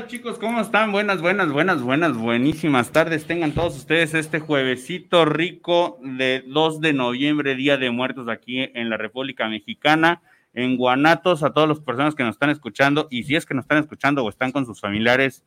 [0.00, 0.38] chicos?
[0.38, 0.90] ¿Cómo están?
[0.90, 3.26] Buenas, buenas, buenas, buenas, buenísimas tardes.
[3.26, 8.88] Tengan todos ustedes este juevesito rico de 2 de noviembre, Día de Muertos aquí en
[8.88, 10.22] la República Mexicana,
[10.54, 13.64] en Guanatos, a todas las personas que nos están escuchando y si es que nos
[13.64, 15.44] están escuchando o están con sus familiares,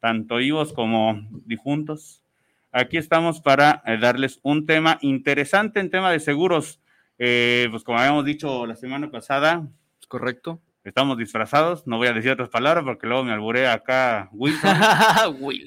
[0.00, 2.22] tanto vivos como difuntos.
[2.72, 6.80] Aquí estamos para eh, darles un tema interesante en tema de seguros.
[7.18, 9.68] Eh, pues como habíamos dicho la semana pasada.
[10.08, 14.70] Correcto estamos disfrazados, no voy a decir otras palabras porque luego me alburea acá Wilson.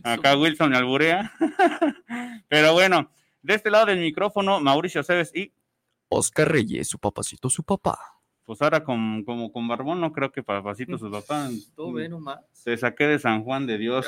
[0.04, 1.32] Acá Wilson me alburea.
[2.48, 5.54] Pero bueno, de este lado del micrófono, Mauricio Cebes y
[6.10, 7.98] Oscar Reyes, su papacito, su papá.
[8.46, 11.50] Pues ahora con, como con Barbón, no creo que papacito, su papá.
[11.76, 12.40] Todo bien nomás.
[12.52, 14.08] Se saqué de San Juan de Dios,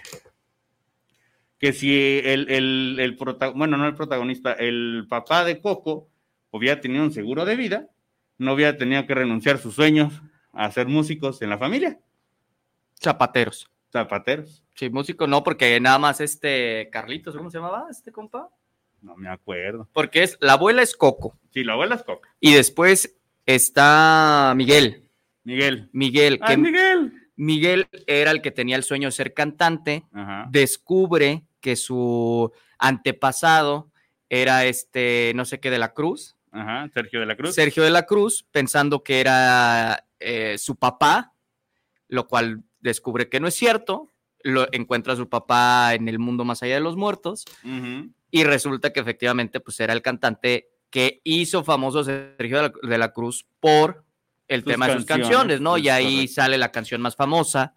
[1.59, 3.19] que si el, el, el
[3.55, 6.09] bueno, no el protagonista, el papá de Coco
[6.51, 7.91] hubiera tenido un seguro de vida,
[8.39, 10.23] no hubiera tenido que renunciar sus sueños
[10.55, 12.01] a ser músicos en la familia.
[13.03, 13.69] Zapateros.
[13.93, 14.63] Zapateros.
[14.75, 18.49] Sí, músico no, porque nada más este Carlitos, ¿cómo se llamaba este compa?
[19.03, 19.89] No me acuerdo.
[19.93, 21.39] Porque es, la abuela es Coco.
[21.51, 22.27] Sí, la abuela es Coco.
[22.39, 23.17] Y después
[23.47, 25.09] está Miguel.
[25.45, 25.89] Miguel.
[25.93, 26.39] Miguel.
[26.41, 27.13] Que Miguel.
[27.37, 30.05] Miguel era el que tenía el sueño de ser cantante.
[30.51, 33.91] Descubre que su antepasado
[34.29, 36.37] era este, no sé qué, de la Cruz.
[36.53, 37.55] Ajá, Sergio de la Cruz.
[37.55, 41.33] Sergio de la Cruz, pensando que era eh, su papá,
[42.09, 44.09] lo cual descubre que no es cierto,
[44.43, 47.45] lo, encuentra a su papá en el mundo más allá de los muertos
[48.31, 53.47] y resulta que efectivamente pues era el cantante que hizo famoso Sergio de la, Cruz
[53.61, 54.05] por
[54.49, 55.79] el tema de sus canciones, ¿no?
[55.79, 57.75] y ahí sale la canción más famosa,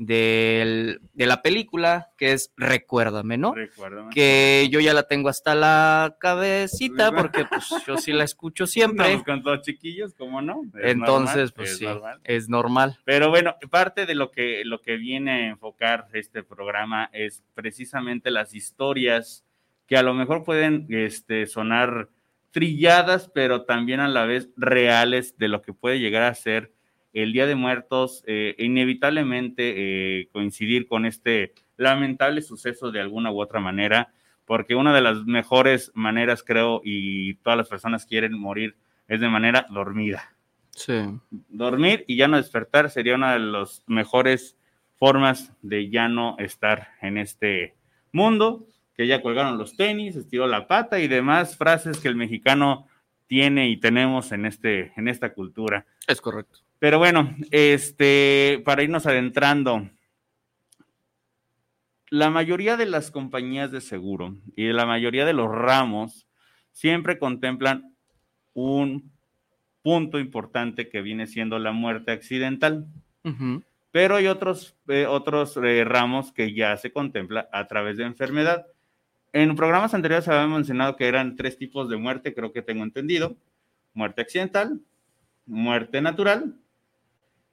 [0.00, 3.54] de la película, que es Recuérdame, ¿no?
[3.54, 4.08] Recuérdame.
[4.14, 9.06] Que yo ya la tengo hasta la cabecita, porque pues yo sí la escucho siempre.
[9.06, 10.62] Estamos con todos chiquillos, ¿cómo no?
[10.82, 11.86] Entonces, pues sí,
[12.24, 12.98] es normal.
[13.04, 18.30] Pero bueno, parte de lo que, lo que viene a enfocar este programa es precisamente
[18.30, 19.44] las historias
[19.86, 22.08] que a lo mejor pueden este, sonar
[22.52, 26.72] trilladas, pero también a la vez reales de lo que puede llegar a ser
[27.12, 33.40] el Día de Muertos, eh, inevitablemente eh, coincidir con este lamentable suceso de alguna u
[33.40, 34.12] otra manera,
[34.44, 38.76] porque una de las mejores maneras, creo, y todas las personas quieren morir,
[39.08, 40.34] es de manera dormida.
[40.70, 40.94] Sí.
[41.48, 44.56] Dormir y ya no despertar sería una de las mejores
[44.96, 47.74] formas de ya no estar en este
[48.12, 52.86] mundo, que ya colgaron los tenis, estiró la pata y demás frases que el mexicano
[53.26, 55.86] tiene y tenemos en, este, en esta cultura.
[56.06, 56.60] Es correcto.
[56.80, 59.90] Pero bueno, este, para irnos adentrando,
[62.08, 66.26] la mayoría de las compañías de seguro y la mayoría de los ramos
[66.72, 67.94] siempre contemplan
[68.54, 69.12] un
[69.82, 72.86] punto importante que viene siendo la muerte accidental.
[73.90, 78.66] Pero hay otros, eh, otros eh, ramos que ya se contempla a través de enfermedad.
[79.34, 83.36] En programas anteriores había mencionado que eran tres tipos de muerte, creo que tengo entendido.
[83.92, 84.80] Muerte accidental,
[85.44, 86.56] muerte natural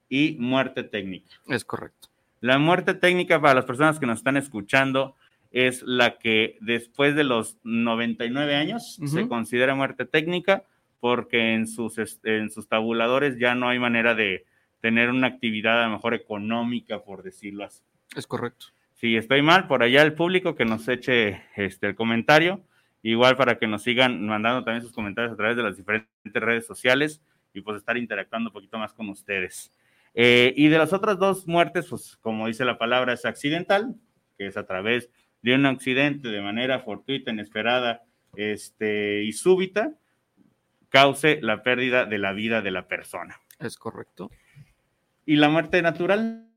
[0.10, 1.36] y muerte técnica.
[1.48, 2.10] Es correcto.
[2.42, 5.16] La muerte técnica para las personas que nos están escuchando
[5.52, 10.64] es la que después de los 99 años se considera muerte técnica
[11.00, 14.46] porque en sus, en sus tabuladores ya no hay manera de,
[14.82, 17.82] tener una actividad a lo mejor económica, por decirlo así.
[18.16, 18.68] Es correcto.
[18.94, 22.62] Si estoy mal, por allá el público que nos eche este, el comentario,
[23.04, 26.66] igual para que nos sigan mandando también sus comentarios a través de las diferentes redes
[26.66, 27.22] sociales
[27.54, 29.72] y pues estar interactuando un poquito más con ustedes.
[30.20, 33.94] Eh, y de las otras dos muertes, pues como dice la palabra, es accidental,
[34.36, 35.12] que es a través
[35.44, 38.04] de un accidente de manera fortuita, inesperada
[38.36, 39.94] este, y súbita,
[40.90, 43.40] cause la pérdida de la vida de la persona.
[43.60, 44.32] Es correcto.
[45.24, 46.50] ¿Y la muerte natural?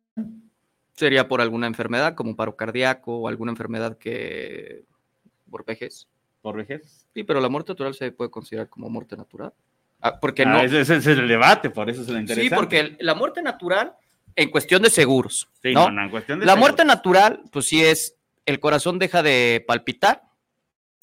[0.94, 4.86] Sería por alguna enfermedad, como paro cardíaco o alguna enfermedad que...
[5.50, 6.08] por vejez.
[6.40, 7.06] ¿Por vejez?
[7.12, 9.52] Sí, pero la muerte natural se puede considerar como muerte natural.
[10.00, 10.60] Ah, porque ah, no.
[10.60, 12.48] Ese, ese, es el debate, por eso es lo interesante.
[12.48, 13.94] Sí, porque la muerte natural,
[14.34, 15.48] en cuestión de seguros.
[15.62, 15.90] Sí, ¿no?
[15.90, 16.70] no, en cuestión de la seguros.
[16.70, 18.16] muerte natural, pues sí es,
[18.46, 20.22] el corazón deja de palpitar,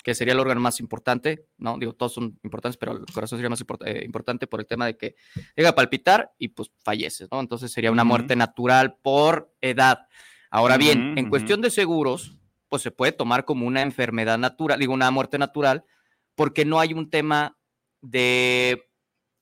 [0.04, 1.78] que sería el órgano más importante, ¿no?
[1.78, 4.86] Digo, todos son importantes, pero el corazón sería más import eh, importante por el tema
[4.86, 5.16] de que
[5.54, 7.42] llega a palpitar y pues falleces, ¿no?
[7.42, 10.08] Entonces sería una muerte natural por edad.
[10.50, 12.38] Ahora bien, en cuestión de seguros,
[12.70, 15.84] pues se puede tomar como una enfermedad natural, digo, una muerte natural,
[16.36, 17.58] porque no hay un tema
[18.02, 18.87] de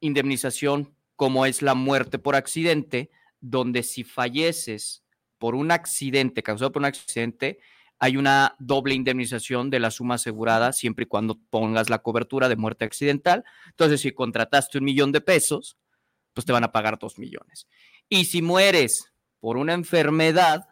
[0.05, 5.03] indemnización como es la muerte por accidente, donde si falleces
[5.37, 7.59] por un accidente, causado por un accidente,
[7.99, 12.55] hay una doble indemnización de la suma asegurada siempre y cuando pongas la cobertura de
[12.55, 13.43] muerte accidental.
[13.67, 15.77] Entonces, si contrataste un millón de pesos,
[16.33, 17.67] pues te van a pagar dos millones.
[18.09, 20.67] Y si mueres por una enfermedad,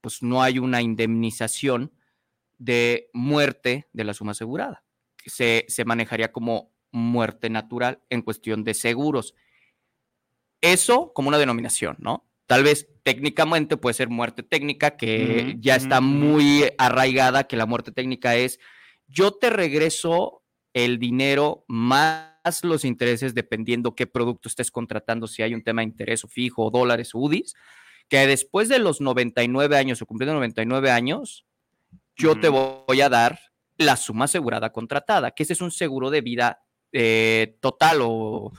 [0.00, 1.92] pues no hay una indemnización
[2.58, 4.84] de muerte de la suma asegurada.
[5.26, 9.34] Se, se manejaría como muerte natural en cuestión de seguros.
[10.60, 12.26] Eso como una denominación, ¿no?
[12.46, 17.90] Tal vez técnicamente puede ser muerte técnica, que ya está muy arraigada, que la muerte
[17.90, 18.60] técnica es
[19.06, 20.42] yo te regreso
[20.72, 25.88] el dinero más los intereses dependiendo qué producto estés contratando, si hay un tema de
[25.88, 27.54] interés o fijo, o dólares o UDIs,
[28.08, 31.46] que después de los 99 años o cumpliendo 99 años,
[32.16, 33.38] yo te voy a dar
[33.78, 36.63] la suma asegurada contratada, que ese es un seguro de vida
[36.94, 38.52] eh, total o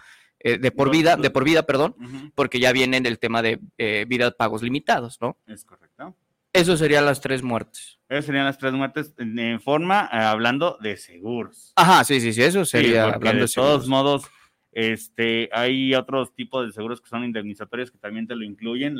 [0.47, 1.95] eh, de por vida, de por vida, perdón,
[2.35, 5.39] porque ya viene en el tema de eh, vida de pagos limitados, ¿no?
[5.47, 6.15] Es correcto.
[6.53, 7.97] Eso serían las tres muertes.
[8.07, 11.73] Esas serían las tres muertes en, forma, eh, hablando de seguros.
[11.75, 14.25] Ajá, sí, sí, sí, eso sería hablando de de todos modos,
[14.71, 18.97] este, hay otros tipos de seguros que son indemnizatorios que también te lo incluyen,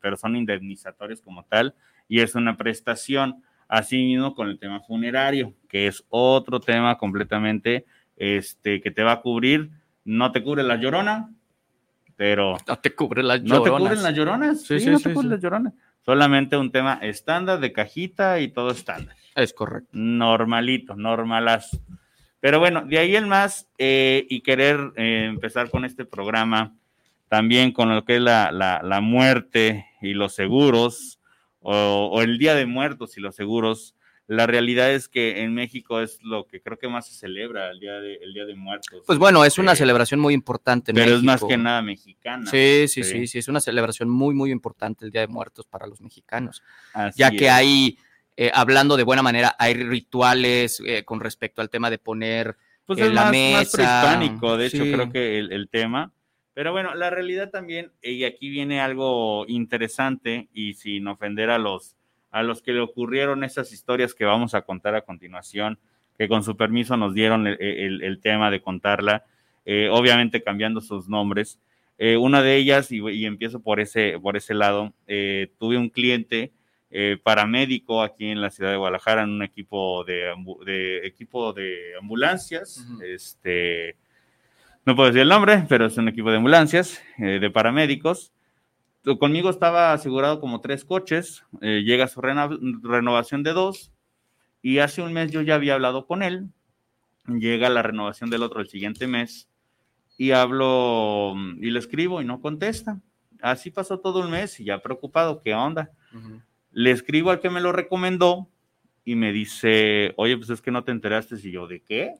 [0.00, 1.74] pero son indemnizatorios como tal,
[2.06, 3.42] y es una prestación.
[3.66, 7.84] Así mismo con el tema funerario, que es otro tema completamente
[8.16, 9.70] este, que te va a cubrir.
[10.04, 11.30] No te cubre la llorona,
[12.16, 13.88] pero No te cubre las no te lloronas.
[13.88, 14.60] cubren las lloronas.
[14.62, 15.34] Sí, Sí, sí, no sí, te cubren sí.
[15.34, 15.72] las lloronas.
[16.04, 19.90] Solamente un tema estándar de cajita y todo estándar Es correcto.
[19.92, 21.80] normalito, normalazo.
[22.38, 26.74] Pero bueno, de ahí el más eh, y querer eh, empezar con este programa,
[27.28, 31.18] también con lo que es la, la- la muerte y los seguros,
[31.60, 33.96] o, o el Día de Muertos y los seguros.
[34.28, 37.78] La realidad es que en México es lo que creo que más se celebra, el
[37.78, 39.04] Día de, el día de Muertos.
[39.06, 42.50] Pues bueno, es una Este, celebración muy importante en Pero es más que nada mexicana.
[42.50, 43.10] Sí, sí, Sí.
[43.12, 46.62] sí, sí, es una celebración muy, muy importante el Día de Muertos para los mexicanos,
[46.92, 47.98] Así ya que hay,
[48.36, 52.98] eh, hablando de buena manera, hay rituales eh, con respecto al tema de poner Pues
[52.98, 54.92] es la más, más mesa, prehispánico, de hecho, sí.
[54.92, 56.12] creo que el, el tema.
[56.52, 61.94] Pero bueno, la realidad también, y aquí viene algo interesante, y sin ofender a los,
[62.38, 65.78] a los que le ocurrieron esas historias que vamos a contar a continuación,
[66.18, 69.24] que con su permiso nos dieron el, el- el tema de contarla,
[69.64, 71.58] eh, obviamente cambiando sus nombres.
[71.98, 75.88] Eh, una de ellas, y, y empiezo por ese, por ese lado, eh, tuve un
[75.88, 76.52] cliente
[77.22, 80.32] paramédico aquí en la ciudad de Guadalajara, en un equipo de,
[81.04, 83.96] equipo de ambulancias, este,
[84.86, 88.32] no puedo decir el nombre, pero es un equipo de ambulancias, de paramédicos.
[89.20, 93.92] Conmigo estaba asegurado como tres coches, eh, llega su renovación de dos,
[94.62, 96.48] y hace un mes yo ya había hablado con él,
[97.28, 99.48] llega la renovación del otro el siguiente mes,
[100.18, 103.00] y hablo y le escribo y no contesta.
[103.40, 105.90] Así pasó todo el mes y ya preocupado, ¿qué onda?
[106.72, 108.48] Le escribo al que me lo recomendó
[109.04, 111.36] y me dice, oye, pues es que no te enteraste.
[111.42, 112.14] Y yo, ¿de qué?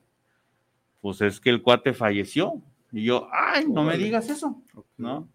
[1.01, 2.61] Pues es que el cuate falleció.
[2.91, 4.61] Y yo, ay, no me digas eso,
[4.95, 5.27] ¿no?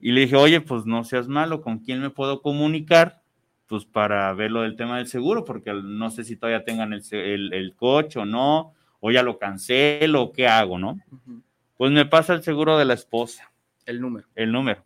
[0.00, 3.22] Y le dije, oye, pues no seas malo, ¿con quién me puedo comunicar?
[3.66, 7.02] Pues para ver lo del tema del seguro, porque no sé si todavía tengan el,
[7.12, 10.98] el, el coche o no, o ya lo cancelo, o qué hago, ¿no?
[11.10, 11.42] Ujú.
[11.76, 13.52] Pues me pasa el seguro de la esposa
[13.86, 14.26] El número.
[14.34, 14.84] el número.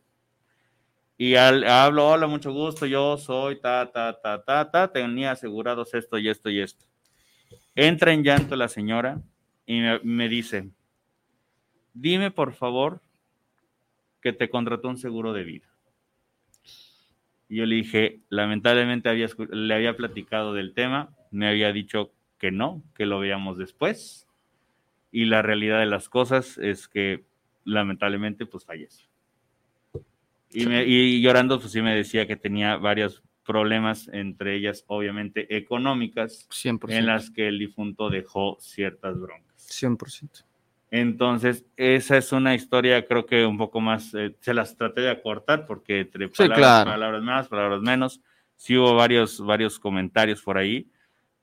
[1.16, 5.94] Y al, hablo, hola, mucho gusto, yo soy ta, ta, ta, ta, ta, tenía asegurados
[5.94, 6.84] esto y esto y esto.
[7.74, 9.20] Entra en llanto la señora
[9.64, 10.70] y me, me dice,
[11.94, 13.00] dime por favor
[14.22, 15.68] que te contrató un seguro de vida.
[17.48, 22.50] Y yo le dije, lamentablemente había, le había platicado del tema, me había dicho que
[22.50, 24.26] no, que lo veíamos después.
[25.10, 27.24] Y la realidad de las cosas es que
[27.64, 29.06] lamentablemente pues falleció.
[30.50, 36.48] Y, y llorando pues sí me decía que tenía varios problemas, entre ellas obviamente económicas,
[36.50, 36.92] 100%.
[36.92, 39.68] en las que el difunto dejó ciertas broncas.
[39.68, 40.44] 100%.
[40.92, 45.10] Entonces, esa es una historia, creo que un poco más, eh, se las traté de
[45.10, 46.90] acortar porque entre Sí, palabras, claro.
[46.92, 48.20] palabras más, palabras menos,
[48.56, 50.90] sí hubo varios, varios comentarios por ahí,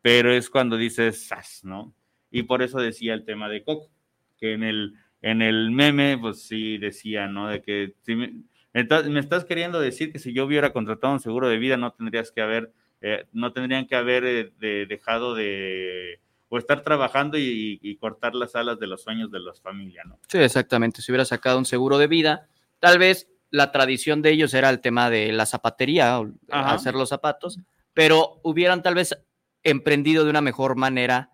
[0.01, 1.96] pero es cuando dices, "Sas", ¿no?
[2.32, 3.89] Y por eso decía el tema de Coco,
[4.38, 7.48] que en el, en el meme, pues sí decía, ¿no?
[7.48, 8.34] De que si me,
[8.74, 11.91] entonces, me estás queriendo decir que si yo hubiera contratado un seguro de vida, no
[11.94, 17.38] tendrías que haber, eh, no tendrían que haber eh, de- dejado de, o estar trabajando
[17.38, 20.20] y, y cortar las alas de los sueños de las familias, ¿no?
[20.27, 21.01] Sí, exactamente.
[21.01, 22.48] Si hubiera sacado un seguro de vida,
[22.79, 26.74] tal vez la tradición de ellos era el tema de la zapatería, Ajá.
[26.74, 27.60] hacer los zapatos,
[27.94, 29.18] pero hubieran tal vez
[29.63, 31.32] emprendido de una mejor manera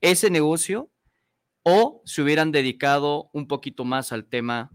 [0.00, 0.90] ese negocio
[1.62, 4.70] o se hubieran dedicado un poquito más al tema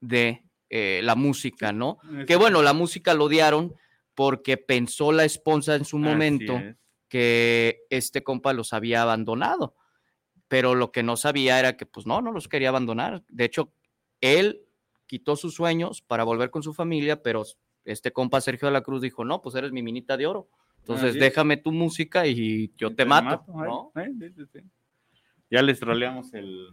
[0.00, 1.98] de eh, la música, ¿no?
[2.26, 3.74] Que bueno, la música lo odiaron
[4.14, 6.76] porque pensó la esposa en su momento es.
[7.10, 9.74] Que este compa los había abandonado,
[10.48, 13.22] pero lo que no sabía era que pues no, no los quería abandonar.
[13.28, 13.72] De hecho,
[14.22, 14.62] él
[15.06, 17.42] quitó sus sueños para volver con su familia, pero
[17.84, 20.48] este compa Sergio de la Cruz dijo, no, pues eres mi minita de oro.
[20.78, 23.68] Entonces Así déjame tu música y yo Y te mato, ahí.
[23.68, 23.92] ¿no?
[23.96, 24.60] Eh, sí, sí, sí.
[25.50, 26.68] Ya les troleamos el...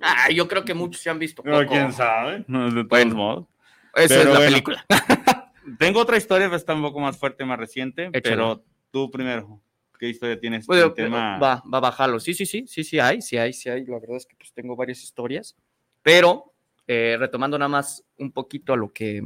[0.00, 1.42] Ah, yo creo que muchos se han visto.
[1.44, 1.70] No, Coco.
[1.70, 2.44] quién sabe.
[2.46, 3.14] No, de todos Bueno.
[3.14, 3.46] modos.
[3.94, 4.50] Esa Pero es la bueno.
[4.52, 4.86] película.
[5.78, 8.62] Tengo otra historia, pero está un poco más fuerte, más reciente, pero
[8.96, 9.60] tú primero.
[9.98, 10.66] ¿Qué historia tienes?
[10.66, 11.38] Bueno, tema?
[11.38, 12.18] Va, va a bajarlo.
[12.18, 13.84] Sí, sí, sí, sí, sí hay, sí hay, sí hay.
[13.84, 15.54] La verdad es que pues tengo varias historias.
[16.02, 16.54] Pero
[16.86, 19.22] eh, retomando nada más un poquito a lo que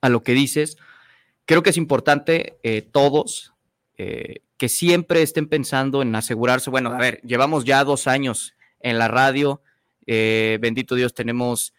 [0.00, 0.78] a lo que dices,
[1.44, 3.52] creo que es importante eh, todos
[3.98, 6.70] eh, que siempre estén pensando en asegurarse.
[6.70, 9.60] Bueno, a ver, llevamos ya dos años en la radio.
[10.06, 11.74] eh, bendito Dios, tenemos,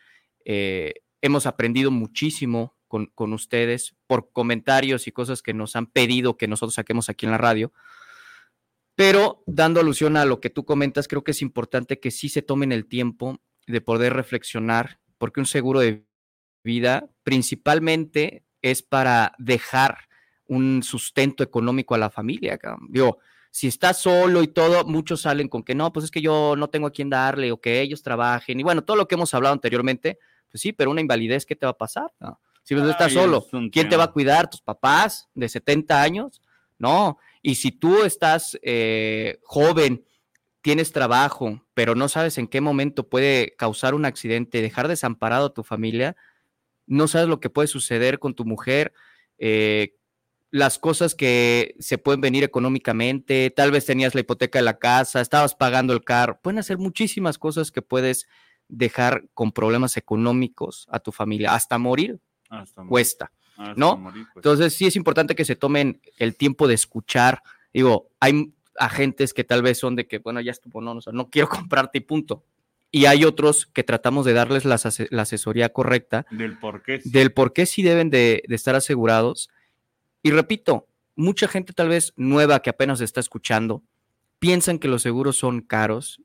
[0.45, 6.35] eh, hemos aprendido muchísimo con, con ustedes por comentarios y cosas que nos han pedido
[6.35, 7.71] que nosotros saquemos aquí en la radio.
[8.95, 12.41] Pero dando alusión a lo que tú comentas, creo que es importante que sí se
[12.41, 16.05] tomen el tiempo de poder reflexionar, porque un seguro de
[16.65, 20.09] vida principalmente es para dejar
[20.47, 22.59] un sustento económico a la familia.
[22.89, 23.19] Digo,
[23.51, 26.69] si estás solo y todo, muchos salen con que no, pues es que yo no
[26.69, 28.59] tengo a quién darle o que ellos trabajen.
[28.59, 30.19] Y bueno, todo lo que hemos hablado anteriormente,
[30.51, 32.11] pues sí, pero una invalidez, ¿qué te va a pasar?
[32.19, 32.39] No.
[32.69, 34.47] Si pues, estás Ay, solo, es ¿quién te va a cuidar?
[34.47, 36.39] ¿Tus papás de 70 años?
[36.77, 37.17] No.
[37.41, 40.05] Y si tú estás eh, joven,
[40.61, 45.53] tienes trabajo, pero no sabes en qué momento puede causar un accidente, dejar desamparado a
[45.55, 46.15] tu familia,
[46.85, 48.93] no sabes lo que puede suceder con tu mujer,
[49.39, 49.95] eh,
[50.51, 55.21] las cosas que se pueden venir económicamente, tal vez tenías la hipoteca de la casa,
[55.21, 58.27] estabas pagando el carro, pueden hacer muchísimas cosas que puedes
[58.67, 63.31] dejar con problemas económicos a tu familia, hasta morir Hasta morir, cuesta.
[63.57, 63.97] hasta ¿no?
[63.97, 64.45] morir, pues.
[64.45, 67.41] Entonces sí es importante que se tomen el tiempo de escuchar.
[67.73, 71.13] Digo, hay agentes que tal vez son de que, bueno, ya estuvo, no, o sea,
[71.13, 72.43] no quiero comprarte y punto.
[72.91, 74.75] Y hay otros que tratamos de darles la
[75.21, 76.99] asesoría correcta Del por qué.
[77.01, 77.11] sí.
[77.11, 79.49] del por qué sí deben de, de estar asegurados.
[80.23, 83.83] Y repito, mucha gente tal vez nueva que apenas está escuchando
[84.39, 86.21] piensan que los seguros son caros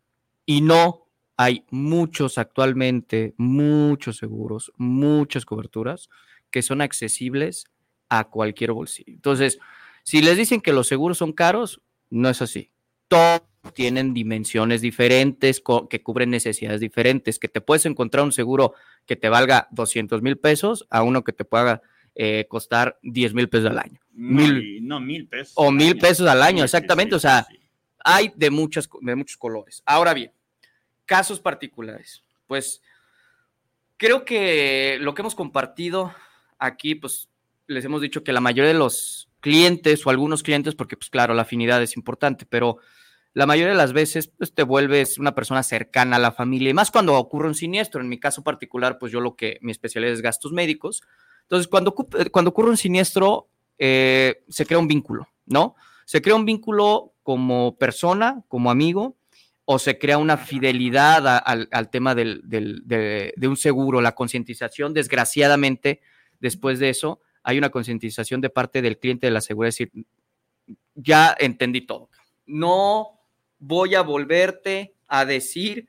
[0.46, 1.03] y no.
[1.36, 6.08] Hay muchos actualmente, muchos seguros, muchas coberturas
[6.50, 7.64] que son accesibles
[8.08, 9.12] a cualquier bolsillo.
[9.12, 9.58] Entonces,
[10.04, 12.70] si les dicen que los seguros son caros, no es así.
[13.08, 18.74] Todos tienen dimensiones diferentes, que cubren necesidades diferentes, que te puedes encontrar un seguro
[19.06, 21.82] que te valga 200 mil pesos a uno que te pueda
[22.14, 23.98] eh, costar 10 mil pesos al año.
[24.12, 25.54] No, mil- no, mil pesos.
[25.56, 27.58] o mil pesos al año, sí, exactamente, sí, o sea, sí.
[28.04, 29.82] Hay de, muchas, de muchos colores.
[29.86, 30.30] Ahora bien,
[31.06, 32.22] casos particulares.
[32.46, 32.82] Pues
[33.96, 36.14] creo que lo que hemos compartido
[36.58, 37.28] aquí, pues
[37.66, 41.34] les hemos dicho que la mayoría de los clientes o algunos clientes, porque pues claro,
[41.34, 42.78] la afinidad es importante, pero
[43.34, 46.74] la mayoría de las veces pues, te vuelves una persona cercana a la familia y
[46.74, 48.00] más cuando ocurre un siniestro.
[48.00, 51.02] En mi caso particular, pues yo lo que mi especialidad es gastos médicos.
[51.42, 55.74] Entonces, cuando, ocup- cuando ocurre un siniestro, eh, se crea un vínculo, ¿no?
[56.06, 59.16] Se crea un vínculo como persona, como amigo,
[59.64, 64.92] o se crea una fidelidad al, tema del- de, un seguro, la concientización.
[64.92, 66.00] Desgraciadamente,
[66.40, 69.90] después de eso, hay una concientización de parte del cliente de la seguridad, decir,
[70.94, 72.10] ya entendí todo.
[72.46, 73.20] No
[73.58, 75.88] voy a volverte a decir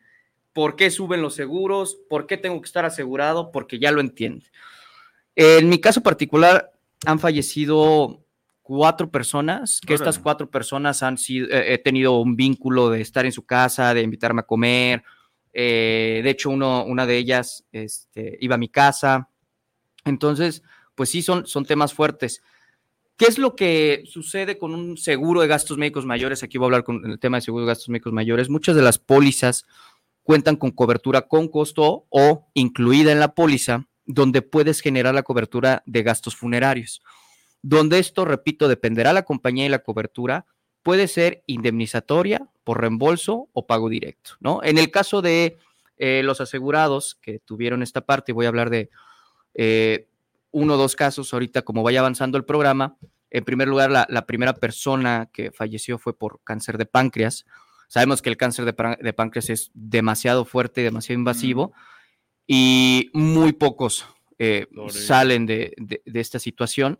[0.55, 1.97] ¿Por qué suben los seguros?
[2.07, 3.51] ¿Por qué tengo que estar asegurado?
[3.51, 4.45] Porque ya lo entiende.
[5.35, 6.71] En mi caso particular,
[7.05, 8.24] han fallecido
[8.65, 13.23] cuatro personas, que estas cuatro personas han sido, eh, he tenido un vínculo de estar
[13.23, 15.03] en su casa, de invitarme a comer.
[15.53, 19.29] Eh, de hecho, uno, una de ellas este, iba a mi casa.
[20.03, 20.63] Entonces,
[20.95, 22.41] pues sí, son, son temas fuertes.
[23.17, 26.41] ¿Qué es lo que sucede con un seguro de gastos médicos mayores?
[26.41, 28.49] Aquí voy a hablar con el tema de seguro de gastos médicos mayores.
[28.49, 29.67] Muchas de las pólizas
[30.23, 35.83] cuentan con cobertura con costo o incluida en la póliza, donde puedes generar la cobertura
[35.85, 37.03] de gastos funerarios.
[37.67, 40.45] Donde esto, repito, dependerá la compañía y la cobertura,
[40.83, 44.61] puede ser indemnizatoria por reembolso o pago directo, ¿no?
[44.61, 45.57] En el caso de
[45.97, 48.91] eh, los asegurados que tuvieron esta parte, voy a hablar de
[49.55, 50.07] eh,
[50.51, 52.97] uno o dos casos ahorita como vaya avanzando el programa.
[53.31, 57.47] En primer lugar, la, primera persona que falleció fue por cáncer de páncreas.
[57.87, 61.73] Sabemos que el cáncer de, páncreas es demasiado fuerte, demasiado invasivo
[62.45, 64.05] y muy pocos
[64.37, 65.73] eh, salen de,
[66.13, 66.99] esta situación.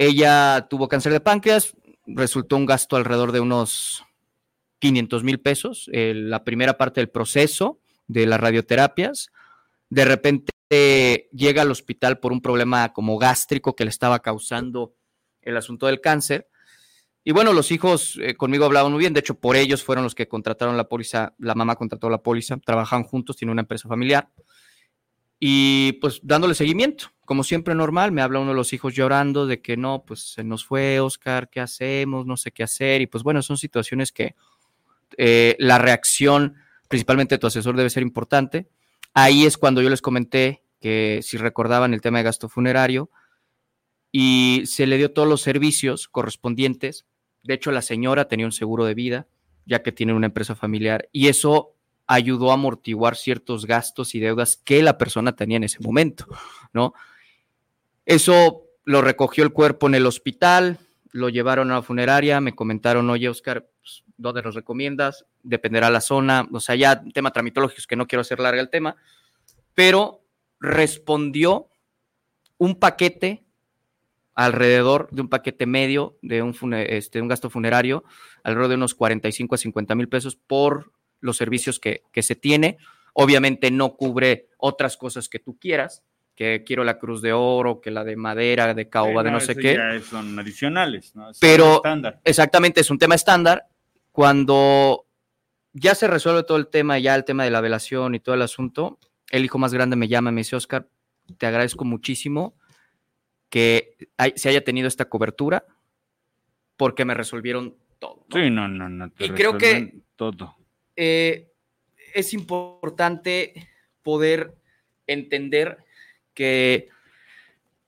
[0.00, 1.76] Ella tuvo cáncer de páncreas,
[2.06, 4.04] resultó un gasto alrededor de unos
[4.78, 9.30] 500 mil pesos, la primera parte del proceso de las radioterapias.
[9.90, 10.52] De repente
[11.32, 14.94] llega al hospital por un problema como gástrico que le estaba causando
[15.42, 16.48] el asunto del cáncer.
[17.24, 20.14] Y bueno, los hijos eh, conmigo hablaban muy bien, de hecho por ellos fueron los
[20.14, 24.30] que contrataron la póliza, la mamá contrató la póliza, trabajan juntos, tiene una empresa familiar.
[25.40, 29.60] Y pues dándole seguimiento, como siempre normal, me habla uno de los hijos llorando de
[29.60, 32.26] que no, pues se nos fue Oscar, ¿qué hacemos?
[32.26, 33.02] No sé qué hacer.
[33.02, 34.34] Y pues bueno, son situaciones que
[35.16, 36.56] eh, la reacción
[36.88, 38.68] principalmente de tu asesor debe ser importante.
[39.14, 43.10] Ahí es cuando yo les comenté que si recordaban el tema de gasto funerario
[44.10, 47.06] y se le dio todos los servicios correspondientes.
[47.42, 49.26] De hecho, la señora tenía un seguro de vida,
[49.66, 51.74] ya que tiene una empresa familiar, y eso
[52.08, 56.26] ayudó a amortiguar ciertos gastos y deudas que la persona tenía en ese momento,
[56.72, 56.94] ¿no?
[58.06, 60.78] Eso lo recogió el cuerpo en el hospital,
[61.12, 65.26] lo llevaron a la funeraria, me comentaron, oye, Oscar, pues, ¿dónde los recomiendas?
[65.42, 68.96] Dependerá la zona, o sea, ya tema tramitológico, que no quiero hacer larga el tema,
[69.74, 70.24] pero
[70.58, 71.68] respondió
[72.56, 73.44] un paquete
[74.34, 78.04] alrededor de un paquete medio de un, este, un gasto funerario,
[78.42, 82.78] alrededor de unos 45 a 50 mil pesos por los servicios que, se tiene.
[83.12, 86.04] Obviamente no cubre otras cosas que tú quieras,
[86.34, 89.56] que quiero la cruz de oro, que la de madera, de caoba, de no sé
[89.56, 90.00] qué.
[90.08, 91.82] son adicionales, Pero
[92.24, 93.66] exactamente, es un tema estándar.
[94.12, 95.06] Cuando
[95.72, 98.42] ya se resuelve todo el tema, ya el tema de la velación y todo el
[98.42, 98.98] asunto,
[99.30, 100.88] el hijo más grande me llama y me dice, Oscar,
[101.36, 102.54] te agradezco muchísimo
[103.48, 103.96] que
[104.36, 105.64] se haya tenido esta cobertura
[106.76, 108.26] porque me resolvieron todo.
[108.32, 109.10] Sí, no, no, no.
[109.18, 110.56] y creo que todo.
[111.00, 111.52] Eh,
[112.12, 113.68] es importante
[114.02, 114.56] poder
[115.06, 115.78] entender
[116.34, 116.88] que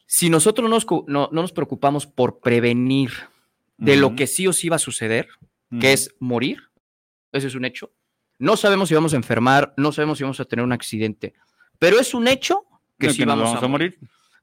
[0.06, 3.10] si nosotros no, nos preocupamos por prevenir
[3.78, 5.28] de lo que sí o sí va a suceder,
[5.80, 6.62] que es morir,
[7.32, 7.90] ese es un hecho,
[8.38, 11.34] no sabemos si vamos a enfermar, no sabemos si vamos a tener un accidente,
[11.80, 12.64] pero es un hecho
[12.96, 13.98] que sí vamos, a, morir.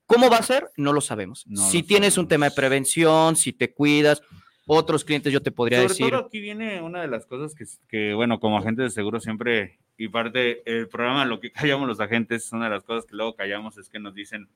[0.05, 0.71] ¿Cómo va a ser?
[0.75, 1.45] No lo sabemos.
[1.71, 4.21] si tienes un tema de prevención, si te cuidas,
[4.67, 6.09] otros clientes yo te podría Sobre decir.
[6.09, 7.55] Todo aquí viene una de las cosas
[7.87, 11.99] que, bueno, como agente de seguro siempre, y parte del programa, lo que callamos los
[11.99, 14.47] agentes, una de las cosas que luego callamos es que nos dicen,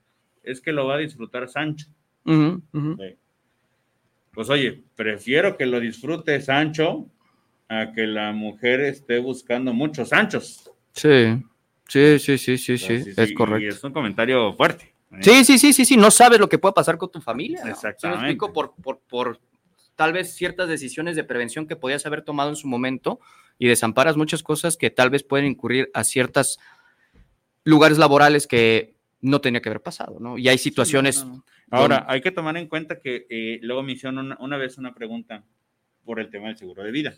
[0.44, 1.88] es que lo va a disfrutar Sancho.
[4.34, 7.08] Pues oye, prefiero que lo disfrute Sancho
[7.68, 10.70] a que la mujer esté buscando muchos anchos.
[10.94, 11.42] Sí,
[11.88, 13.66] sí, sí, sí, sí, sí, es correcto.
[13.66, 14.94] Y es un comentario fuerte.
[15.12, 15.18] ¿eh?
[15.22, 17.62] Sí, sí, sí, sí, sí, no sabes lo que puede pasar con tu familia.
[17.66, 18.26] Exactamente.
[18.26, 19.40] explico por, por, por
[20.02, 23.20] tal vez ciertas decisiones de prevención que podías haber tomado en su momento
[23.60, 26.58] y desamparas muchas cosas que tal vez pueden incurrir a ciertos
[27.64, 30.40] lugares laborales que no tenía que haber pasado, ¿no?
[30.40, 31.24] Y hay situaciones...
[31.70, 35.44] Ahora, hay que tomar en cuenta que eh, luego me hicieron una, vez una pregunta
[36.04, 37.14] por el tema del seguro de vida.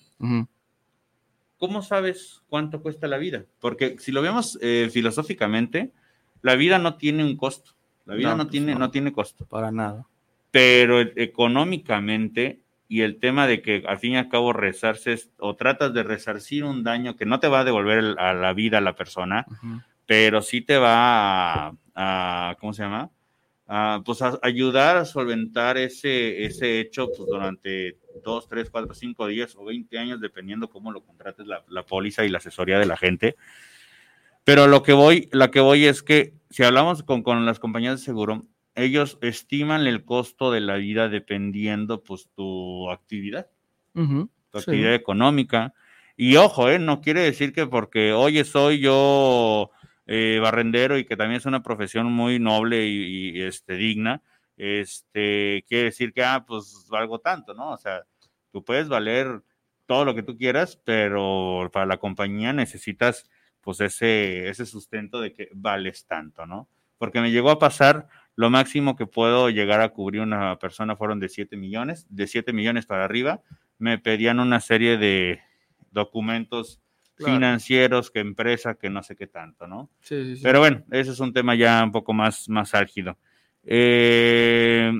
[1.57, 3.45] ¿Cómo sabes cuánto cuesta la vida?
[3.61, 5.93] Porque si lo vemos eh, filosóficamente,
[6.41, 7.71] la vida no tiene un costo.
[8.03, 8.91] La vida no, pues tiene, no.
[8.91, 9.45] tiene costo.
[9.45, 10.05] Para nada.
[10.51, 12.62] Pero económicamente,
[12.93, 16.63] y el tema de que al fin y al cabo rezarse o tratas de resarcir
[16.63, 19.47] un daño que no te va a devolver a la vida a la persona,
[20.05, 23.09] pero sí te va a, a ¿cómo se llama?
[24.05, 29.65] pues ayudar a solventar ese, ese hecho pues, durante dos, tres, cuatro, cinco días o
[29.65, 33.37] 20 años, dependiendo cómo lo contrates la, la póliza y la asesoría de la gente.
[34.43, 37.99] Pero lo que voy, lo que voy es que si hablamos con, con las compañías
[37.99, 38.43] de seguro,
[38.75, 43.47] ellos estiman el costo de la vida dependiendo pues tu actividad,
[43.93, 45.73] tu actividad económica.
[46.15, 46.79] Y ojo, ¿eh?
[46.79, 49.71] no quiere decir que porque, oye, soy yo
[50.05, 54.21] eh, barrendero y que también es una profesión muy noble y, este, digna,
[54.57, 57.71] este, quiere decir que, ah, pues valgo tanto, ¿no?
[57.71, 58.03] O sea,
[58.51, 59.41] tú puedes valer
[59.85, 63.29] todo lo que tú quieras, pero para la compañía necesitas
[63.61, 66.67] pues ese, ese sustento de que vales tanto, ¿no?
[66.97, 71.19] Porque me llegó a pasar, lo máximo que puedo llegar a cubrir una persona fueron
[71.19, 73.41] de 7 millones, de 7 millones para arriba,
[73.77, 75.41] me pedían una serie de
[75.91, 76.81] documentos
[77.17, 79.89] financieros, que empresa, que no sé qué tanto, ¿no?
[80.01, 80.43] Sí, sí, sí.
[80.43, 83.17] Pero bueno, ese es un tema ya un poco más, más álgido.
[83.63, 84.91] Eh,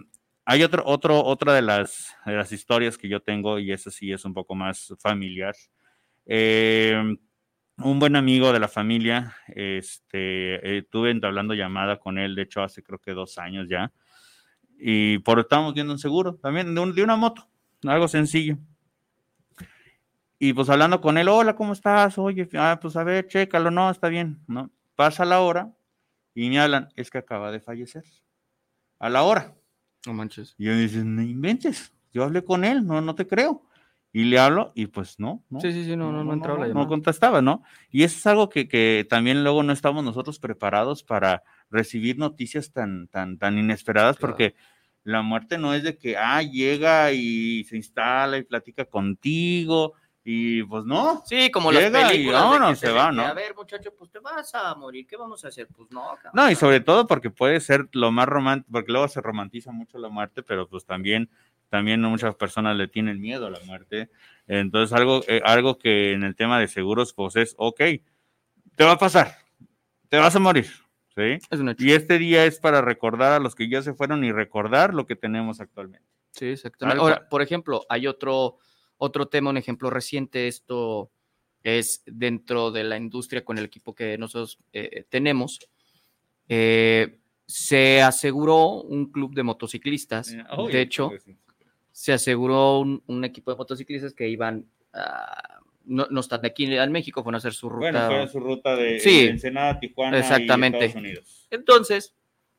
[0.46, 4.12] hay otro, otro, otra de las, de las historias que yo tengo, y esa sí
[4.12, 5.56] es un poco más familiar.
[6.26, 7.18] Eh,
[7.78, 12.84] un buen amigo de la familia, este, estuve entablando llamada con él, de hecho, hace
[12.84, 13.92] creo que dos años ya,
[14.78, 17.48] y por estábamos viendo un seguro, también de, de una moto,
[17.84, 18.58] algo sencillo.
[20.40, 22.18] Y pues hablando con él, hola, ¿cómo estás?
[22.18, 24.70] Oye, ah, pues a ver, chécalo, no, está bien, ¿no?
[24.96, 25.74] Pasa la hora
[26.36, 28.04] y me hablan, es que acaba de fallecer.
[29.00, 29.56] A la hora.
[30.06, 30.54] No manches.
[30.58, 33.64] Y yo dicen, no inventes, yo hablé con él, no, no te creo.
[34.16, 35.60] Y le hablo y pues no, no.
[35.60, 37.64] Sí, sí, sí, no, no, no, entraba no, no contestaba, ¿no?
[37.90, 42.72] Y eso es algo que, que, también luego no estamos nosotros preparados para recibir noticias
[42.72, 44.54] tan, tan, tan inesperadas, porque
[45.04, 50.64] la muerte no es de que, ah, llega y se instala y platica contigo y
[50.64, 51.22] pues no.
[51.26, 52.56] Sí, como las películas.
[52.56, 53.24] Y no, se, va, ¿no?
[53.24, 55.68] A ver, muchacho, pues te vas a morir, ¿qué vamos a hacer?
[55.76, 56.18] Pues no.
[56.34, 59.98] No, y sobre todo porque puede ser lo más romántico, porque luego se romantiza mucho
[59.98, 61.30] la muerte, pero pues también,
[61.74, 64.12] también muchas personas le tienen miedo a la muerte.
[64.46, 67.80] Entonces, algo, eh, algo que en el tema de seguros, pues es, ok,
[68.76, 69.38] te va a pasar,
[70.08, 70.68] te vas a morir.
[71.16, 71.40] ¿Sí?
[71.80, 75.08] y este día es para recordar a los que ya se fueron y recordar lo
[75.08, 76.08] que tenemos actualmente.
[76.30, 77.02] Sí, exactamente.
[77.02, 78.60] Ahora, por ejemplo, hay otro,
[78.98, 81.12] otro tema, un ejemplo reciente, esto
[81.64, 85.60] es dentro de la industria con el equipo que nosotros eh, tenemos.
[86.48, 90.34] Eh, se aseguró un club de motociclistas.
[90.34, 91.12] Eh, de hecho,
[91.94, 94.66] se aseguró un, equipo de motociclistas que iban
[95.86, 98.08] no, están aquí en México, fueron a hacer su ruta.
[98.08, 100.80] Bueno, fue su ruta de, sí, Ensenada, Tijuana exactamente.
[100.80, 101.48] y Estados Unidos.
[101.50, 102.16] Entonces,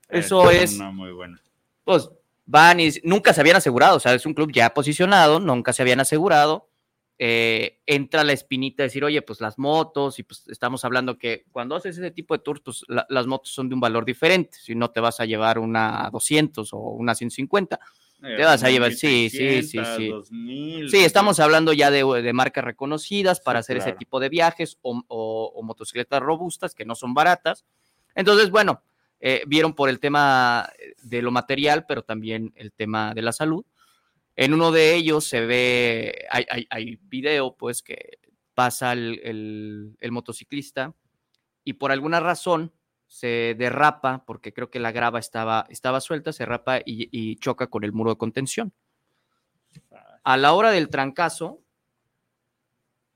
[0.09, 0.79] eso es.
[0.79, 1.43] muy buena.
[1.85, 2.11] Pues
[2.47, 5.83] van y nunca se habían asegurado, o sea, es un club ya posicionado, nunca se
[5.83, 6.69] habían asegurado.
[7.17, 11.45] Eh, entra la espinita de decir, oye, pues las motos, y pues estamos hablando que
[11.53, 14.75] cuando haces ese tipo de tours, pues las motos son de un valor diferente, si
[14.75, 17.79] no te vas a llevar una 200 o una 150, eh,
[18.25, 20.89] te vas a llevar, sí, sí, sí, sí.
[20.89, 26.21] sí, estamos hablando ya de, marcas reconocidas para hacer ese tipo de viajes o motocicletas
[26.23, 27.65] robustas que no son baratas.
[28.15, 28.83] Entonces, bueno,
[29.27, 30.69] eh, vieron por el tema
[31.03, 33.65] de lo material, pero también el tema de la salud.
[34.37, 38.19] En uno de ellos se ve, hay, hay, video, pues, que
[38.53, 40.95] pasa el, motociclista
[41.65, 42.75] y por alguna razón
[43.15, 47.69] se derrapa, porque creo que la grava estaba, estaba suelta, se derrapa y, y choca
[47.69, 48.73] con el muro de contención.
[50.25, 51.63] A la hora del trancazo,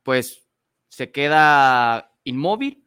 [0.04, 0.46] pues
[0.88, 2.84] se queda inmóvil,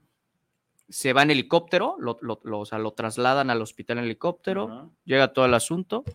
[0.88, 5.44] se va en helicóptero, lo, o sea, lo trasladan al hospital en helicóptero, llega todo
[5.44, 6.06] el asunto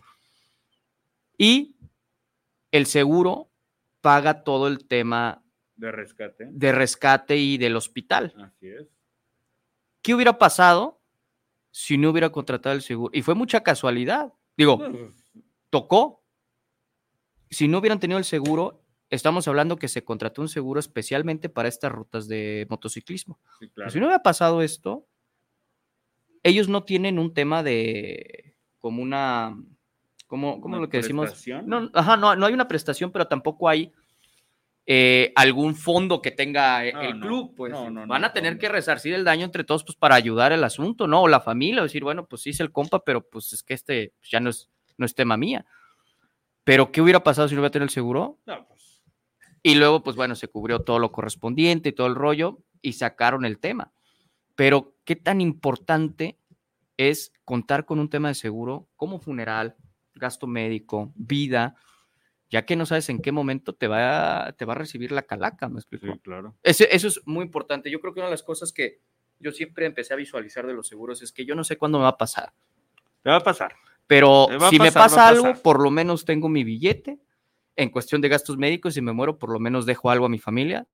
[1.37, 1.75] y
[2.71, 3.51] el seguro
[4.01, 5.43] paga todo el tema
[5.75, 6.47] de rescate.
[6.49, 8.33] De rescate y del hospital.
[8.39, 8.96] Así es.
[10.01, 11.01] ¿Qué hubiera pasado
[11.71, 13.11] si no hubiera contratado el seguro?
[13.13, 14.33] Y fue mucha casualidad.
[14.55, 14.91] Digo, pues,
[15.69, 16.23] tocó.
[17.49, 21.69] Si no hubieran tenido el seguro, estamos hablando que se contrató un seguro especialmente para
[21.69, 23.39] estas rutas de motociclismo.
[23.89, 25.07] Si no hubiera pasado esto,
[26.43, 29.57] ellos no tienen un tema de como una,
[30.27, 31.45] como, lo que decimos.
[31.65, 33.93] No, ajá, no, no hay una prestación, pero tampoco hay
[34.89, 39.25] eh, algún fondo que tenga e, el club, pues van a tener que resarcir el
[39.25, 41.23] daño entre todos, pues para ayudar el asunto, ¿no?
[41.23, 44.13] O la familia, decir, bueno, pues sí es el compa, pero pues es que este
[44.23, 45.65] ya no es, no es tema mía.
[46.63, 48.39] Pero, ¿qué hubiera pasado si no hubiera tenido el seguro?
[48.45, 49.01] Pues
[49.61, 53.43] y luego, pues bueno, se cubrió todo lo correspondiente y todo el rollo y sacaron
[53.43, 53.91] el tema.
[54.55, 56.39] Pero, ¿qué tan importante
[56.95, 59.75] es contar con un tema de seguro como funeral,
[60.15, 61.75] gasto médico, vida,
[62.49, 65.23] ya que no sabes en qué momento te va a, te va a recibir la
[65.23, 66.07] calaca, ¿me explico?
[66.07, 66.55] Sí, claro.
[66.63, 67.91] eso es muy importante.
[67.91, 68.99] Yo creo que una de las cosas que
[69.39, 72.03] yo siempre empecé a visualizar de los seguros es que yo no sé cuándo me
[72.03, 72.53] va a pasar.
[73.21, 73.75] Te va a pasar.
[74.07, 77.19] Pero si me pasa algo, por lo menos tengo mi billete,
[77.75, 80.39] en cuestión de gastos médicos, si me muero, por lo menos dejo algo a mi
[80.39, 80.87] familia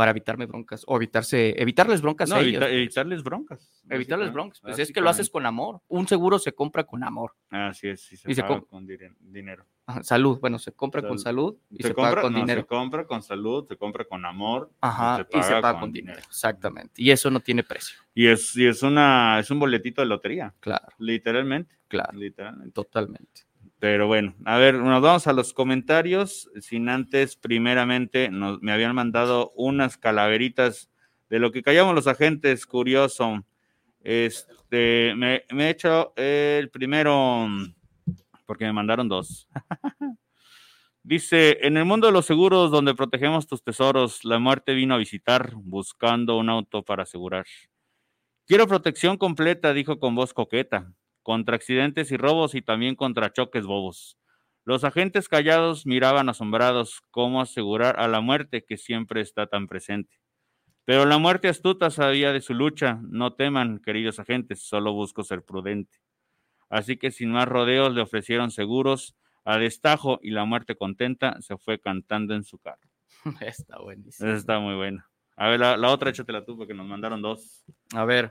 [0.00, 2.64] para evitarme broncas o evitarse, evitarles broncas a ellos.
[2.70, 3.70] evitarles broncas.
[3.86, 4.58] Evitarles broncas.
[4.62, 5.82] Pues es que lo haces con amor.
[5.88, 7.34] Un seguro se compra con amor.
[7.50, 9.66] Así es, sí se, con dinero.
[10.00, 12.62] salud, bueno, se compra con salud y se, paga con dinero.
[12.62, 16.18] Se compra con salud, se compra con amor Ajá, y se paga, con, dinero.
[16.20, 16.94] Exactamente.
[16.96, 17.98] Y eso no tiene precio.
[18.14, 20.54] Y es, y es, una, es un boletito de lotería.
[20.60, 20.88] Claro.
[20.96, 21.76] Literalmente.
[21.88, 22.18] Claro.
[22.18, 22.72] Literalmente.
[22.72, 23.49] Totalmente.
[23.80, 26.50] Pero bueno, a ver, nos vamos a los comentarios.
[26.60, 30.90] Sin antes, primeramente, me habían mandado unas calaveritas
[31.30, 33.44] de lo que callamos los agentes, curioso.
[34.02, 37.48] Este, me, me he hecho el primero
[38.44, 39.48] porque me mandaron dos.
[41.02, 44.98] Dice, en el mundo de los seguros donde protegemos tus tesoros, la muerte vino a
[44.98, 47.46] visitar buscando un auto para asegurar.
[48.46, 53.66] Quiero protección completa, dijo con voz coqueta, contra accidentes y robos y también contra choques
[53.66, 54.18] bobos.
[54.64, 60.20] Los agentes callados miraban asombrados cómo asegurar a la muerte que siempre está tan presente.
[60.84, 63.00] Pero la muerte astuta sabía de su lucha.
[63.02, 65.98] No teman, queridos agentes, solo busco ser prudente.
[66.68, 71.56] Así que sin más rodeos le ofrecieron seguros a destajo y la muerte contenta se
[71.56, 72.88] fue cantando en su carro.
[73.40, 74.30] Está buenísimo.
[74.30, 75.08] Está muy buena.
[75.36, 77.64] A ver, la, la, otra échatela tú porque nos mandaron dos.
[77.94, 78.30] A ver.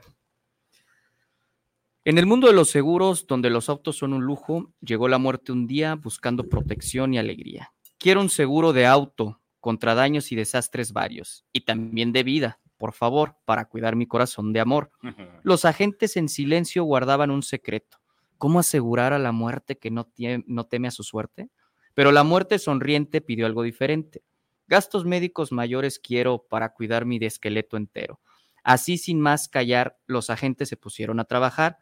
[2.04, 5.52] En el mundo de los seguros, donde los autos son un lujo, llegó la muerte
[5.52, 7.74] un día buscando protección y alegría.
[7.98, 12.94] Quiero un seguro de auto contra daños y desastres varios, y también de vida, por
[12.94, 14.90] favor, para cuidar mi corazón de amor.
[15.42, 18.00] Los agentes en silencio guardaban un secreto
[18.38, 20.10] ¿Cómo asegurar a la muerte que no,
[20.46, 21.50] no teme a su suerte?
[21.92, 24.24] Pero la muerte sonriente pidió algo diferente.
[24.66, 28.18] Gastos médicos mayores quiero para cuidar mi de esqueleto entero.
[28.64, 31.76] Así, sin más callar, los agentes se pusieron a trabajar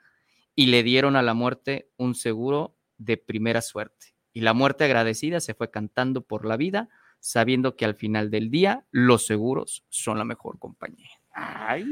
[0.59, 4.17] y le dieron a la muerte un seguro de primera suerte.
[4.33, 6.89] Y la muerte agradecida se fue cantando por la vida,
[7.21, 11.11] sabiendo que al final del día los seguros son la mejor compañía.
[11.33, 11.85] ¡Ay!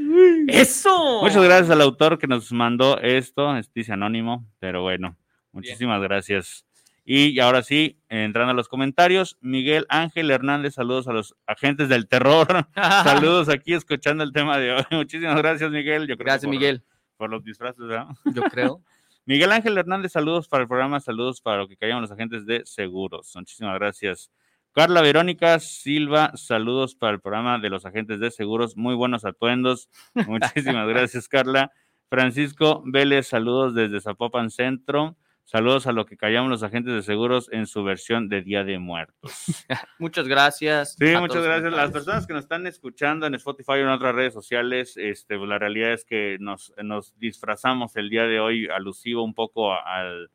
[0.49, 1.21] ¡Eso!
[1.21, 5.17] Muchas gracias al autor que nos mandó esto, dice anónimo, pero bueno,
[5.53, 6.65] muchísimas gracias.
[7.05, 12.09] Y ahora sí, entrando a los comentarios, Miguel Ángel Hernández, saludos a los agentes del
[12.09, 12.67] terror.
[12.75, 14.83] saludos aquí escuchando el tema de hoy.
[14.91, 16.05] Muchísimas gracias, Miguel.
[16.05, 16.83] Yo creo gracias, Miguel.
[17.17, 18.07] Por los disfraces, ¿verdad?
[18.33, 18.81] Yo creo.
[19.25, 22.65] Miguel Ángel Hernández, saludos para el programa, saludos para lo que callamos los agentes de
[22.65, 23.33] seguros.
[23.35, 24.31] Muchísimas gracias.
[24.71, 29.89] Carla Verónica Silva, saludos para el programa de los agentes de seguros, muy buenos atuendos.
[30.13, 31.71] Muchísimas gracias, Carla.
[32.09, 35.17] Francisco Vélez, saludos desde Zapopan Centro.
[35.49, 38.79] Saludos a lo que callamos los agentes de seguros en su versión de Día de
[38.79, 39.65] Muertos.
[39.97, 40.97] muchas gracias.
[40.99, 41.71] Sí, muchas gracias.
[41.71, 45.47] Las personas que nos están escuchando en Spotify o en otras redes sociales, este, pues,
[45.47, 50.29] la realidad es que nos, nos disfrazamos el día de hoy alusivo un poco al,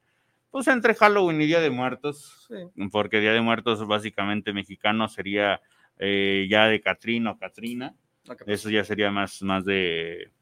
[0.51, 2.49] pues entre Halloween y Día de Muertos,
[2.91, 5.61] porque Día de Muertos básicamente mexicano sería
[5.99, 7.95] eh, ya de Catrina o Catrina,
[8.47, 10.33] eso ya sería más, más de,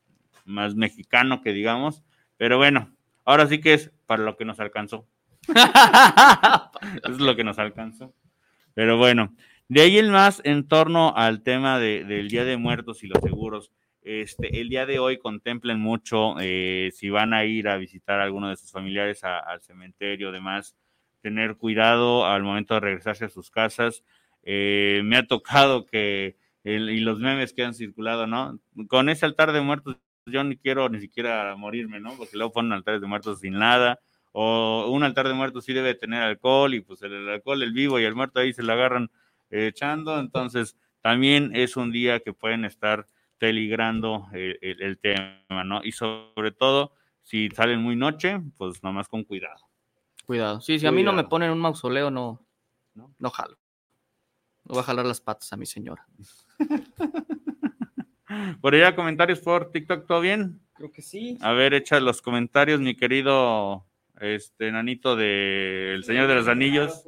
[0.45, 2.05] más mexicano que digamos,
[2.37, 5.07] pero bueno, ahora sí que es para lo que nos alcanzó.
[7.09, 8.15] es lo que nos alcanzó.
[8.75, 9.35] Pero bueno,
[9.69, 13.21] de ahí el más en torno al tema de, del Día de Muertos y los
[13.23, 13.71] seguros.
[14.03, 18.25] Este, el día de hoy contemplen mucho eh, si van a ir a visitar a
[18.25, 20.75] alguno de sus familiares al cementerio, demás,
[21.21, 24.03] tener cuidado al momento de regresarse a sus casas.
[24.43, 28.59] Eh, me ha tocado que, y los memes que han circulado, ¿no?
[28.89, 32.15] Con ese altar de muertos, yo ni quiero ni siquiera morirme, ¿no?
[32.15, 34.01] Porque luego ponen altares de muertos sin nada.
[34.33, 37.99] O un altar de muertos sí debe tener alcohol y pues el, alcohol, el vivo
[37.99, 39.11] y el muerto ahí se lo agarran
[39.51, 40.19] echando.
[40.21, 43.07] Entonces, también es un día que pueden estar
[43.39, 45.81] peligrando el, tema, ¿no?
[45.83, 49.67] Y sobre todo, si salen muy noche, pues nomás con cuidado.
[50.27, 50.61] Cuidado.
[50.61, 52.47] Sí, si a mí no me ponen un mausoleo, no,
[52.95, 53.59] no, no jalo.
[54.65, 56.07] No voy a jalar las patas a mi señora.
[58.61, 60.61] por allá, comentarios por TikTok, ¿todo bien?
[60.75, 61.39] Creo que sí.
[61.41, 63.85] A ver, echa los comentarios, mi querido
[64.21, 67.05] este nanito de El Señor de los Anillos.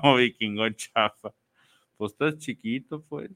[0.00, 1.32] Como vikingo chafa.
[1.96, 3.30] Pues estás chiquito, pues.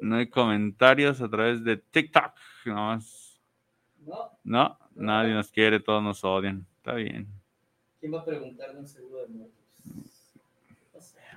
[0.00, 2.32] No hay comentarios a través de TikTok.
[2.66, 2.98] No,
[4.44, 6.66] no, nadie nos quiere, todos nos odian.
[6.76, 7.26] Está bien.
[8.00, 10.15] ¿Quién va a preguntar de un seguro de muertos?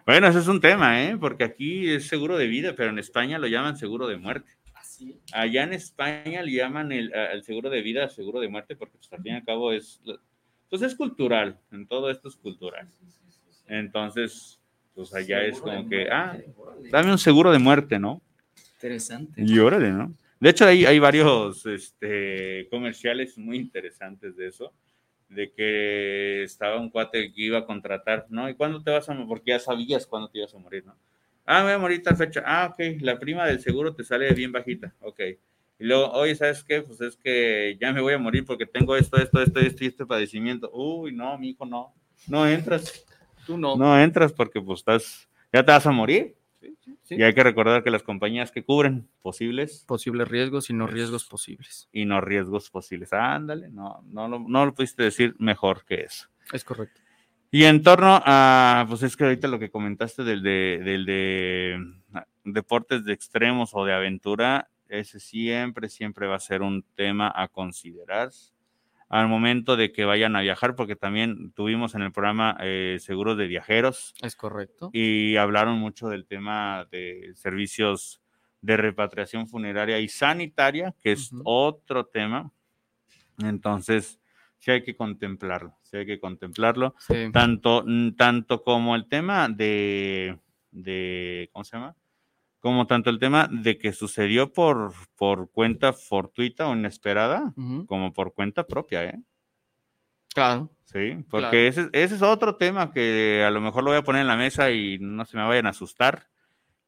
[0.06, 1.18] Bueno, ese es un tema, ¿eh?
[1.18, 4.52] Porque aquí es seguro de vida, pero en España lo llaman seguro de muerte.
[5.32, 7.12] Allá en España le llaman el,
[7.44, 10.02] seguro de vida seguro de muerte porque pues, al fin y al cabo es,
[10.70, 12.88] pues es cultural, en todo esto es cultural.
[13.68, 14.60] Entonces,
[14.96, 16.38] pues allá es como que, ah,
[16.92, 18.22] dame un seguro de muerte, ¿no?
[18.76, 19.42] Interesante.
[19.42, 20.14] Y órale, ¿no?
[20.40, 24.74] De hecho, hay, hay varios este, comerciales muy interesantes de eso,
[25.30, 28.50] de que estaba un cuate que iba a contratar, ¿no?
[28.50, 29.28] ¿Y cuándo te vas a morir?
[29.28, 30.96] Porque ya sabías cuándo te ibas a morir, ¿no?
[31.46, 32.44] Ah, me voy a morir tal fecha.
[32.46, 35.20] Ah, ok, la prima del seguro te sale bien bajita, ok.
[35.80, 36.82] Y luego, oye, ¿sabes qué?
[36.82, 39.88] Pues es que ya me voy a morir porque tengo esto, esto, esto, esto y
[39.88, 40.70] este padecimiento.
[40.74, 41.94] Uy, no, mi hijo, no.
[42.28, 43.06] No entras.
[43.46, 43.76] Tú no.
[43.78, 46.36] No entras porque pues estás, ya te vas a morir.
[47.10, 49.86] Y hay que recordar que las compañías que cubren posibles.
[49.88, 51.90] Posibles riesgos y no riesgos posibles.
[51.92, 53.14] Y no riesgos posibles.
[53.14, 56.30] Ándale, no, no, lo, no lo pudiste decir mejor que eso.
[56.52, 57.02] Es correcto.
[57.52, 61.78] Y en torno a, pues es que ahorita lo que comentaste del de, del de
[62.14, 67.32] ah, deportes de extremos o de aventura, ese siempre, siempre va a ser un tema
[67.36, 68.30] a considerar
[69.10, 73.38] al momento de que vayan a viajar, porque también tuvimos en el programa eh, seguros
[73.38, 74.14] de viajeros.
[74.22, 74.92] Es correcto.
[74.94, 78.22] Y hablaron mucho del tema de servicios
[78.62, 82.52] de repatriación funeraria y sanitaria, que es otro tema.
[83.40, 84.20] Entonces,
[84.60, 86.94] sí hay que contemplarlo, sí hay que contemplarlo,
[87.32, 90.38] tanto, tanto como el tema de,
[90.72, 91.96] de, ¿cómo se llama?
[92.60, 97.54] Como tanto el tema de que sucedió por, por cuenta fortuita o inesperada,
[97.86, 99.20] como por cuenta propia, ¿eh?
[100.34, 100.70] Claro.
[100.86, 104.22] Sí, porque Ese, ese, es otro tema que a lo mejor lo voy a poner
[104.22, 106.30] en la mesa y no se me vayan a asustar,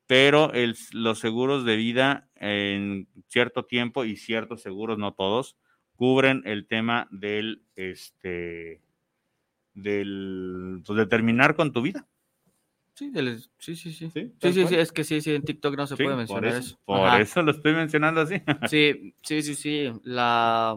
[0.07, 5.55] pero el, los seguros de vida en cierto tiempo y ciertos seguros, no todos,
[5.95, 8.81] cubren el tema del, este,
[9.75, 12.07] del, pues, de terminar con tu vida.
[13.57, 14.11] Sí, sí, sí, sí.
[14.13, 16.77] Sí, sí, sí, es que sí, sí, en TikTok no se puede mencionar eso.
[16.85, 18.35] Por eso lo estoy mencionando así.
[18.69, 19.91] sí, sí, sí, sí.
[20.03, 20.75] La,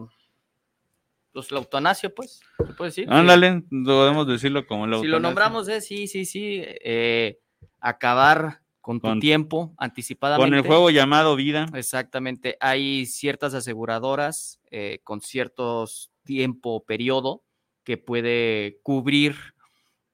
[1.32, 3.06] pues, la eutanasia, pues, ¿se puede decir?
[3.10, 5.06] Ándale, podemos decirlo como la eutanasia.
[5.06, 6.62] Si lo nombramos, es sí, sí, sí.
[6.64, 7.40] Eh,
[7.78, 10.50] acabar con tu tiempo anticipadamente.
[10.50, 11.66] Con el juego llamado vida.
[11.74, 12.56] Exactamente.
[12.60, 17.42] Hay ciertas aseguradoras eh, con ciertos tiempo, periodo,
[17.82, 19.36] que puede cubrir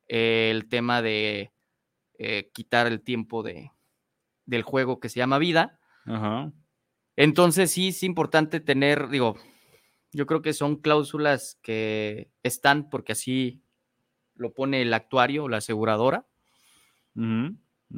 [0.08, 1.52] eh, el tema de
[2.22, 3.72] eh, quitar el tiempo de,
[4.44, 5.80] del juego que se llama vida.
[7.16, 9.36] Entonces sí es importante tener, digo,
[10.12, 13.62] yo creo que son cláusulas que están porque así
[14.34, 16.26] lo pone el actuario o la aseguradora.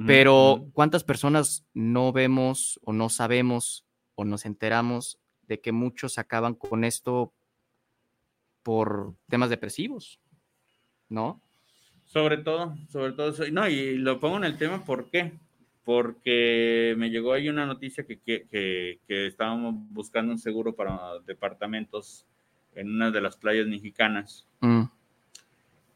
[0.07, 6.55] Pero ¿cuántas personas no vemos o no sabemos o nos enteramos de que muchos acaban
[6.55, 7.35] con esto
[8.63, 10.21] por temas depresivos?
[11.09, 11.43] ¿No?
[12.13, 13.45] Sobre todo, sobre todo eso.
[13.51, 15.33] No, y lo pongo en el tema, ¿por qué?
[15.83, 22.27] Porque me llegó ahí una noticia que, que, que, estábamos buscando un seguro para departamentos
[22.75, 24.47] en una de las playas mexicanas.
[24.61, 24.83] Mm.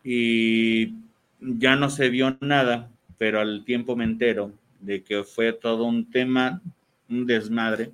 [0.05, 0.94] Y
[1.40, 6.11] ya no se vio nada, pero al tiempo me entero de que fue todo un
[6.11, 6.62] tema,
[7.11, 7.92] un desmadre,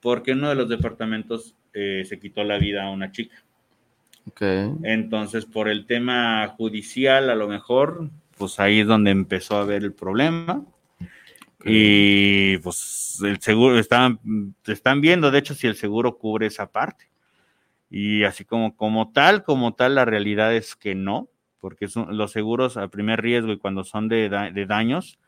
[0.00, 3.36] porque en uno de los departamentos eh, se quitó la vida a una chica.
[4.82, 9.82] Entonces, por el tema judicial, a lo mejor, pues ahí es donde empezó a haber
[9.82, 10.64] el problema.
[11.64, 14.18] Y pues el seguro, están,
[14.66, 17.10] están viendo, de hecho, si el seguro cubre esa parte.
[17.90, 21.28] Y así como, como tal, como tal, la realidad es que no,
[21.58, 25.18] porque son, los seguros a primer riesgo y cuando son de, de daños,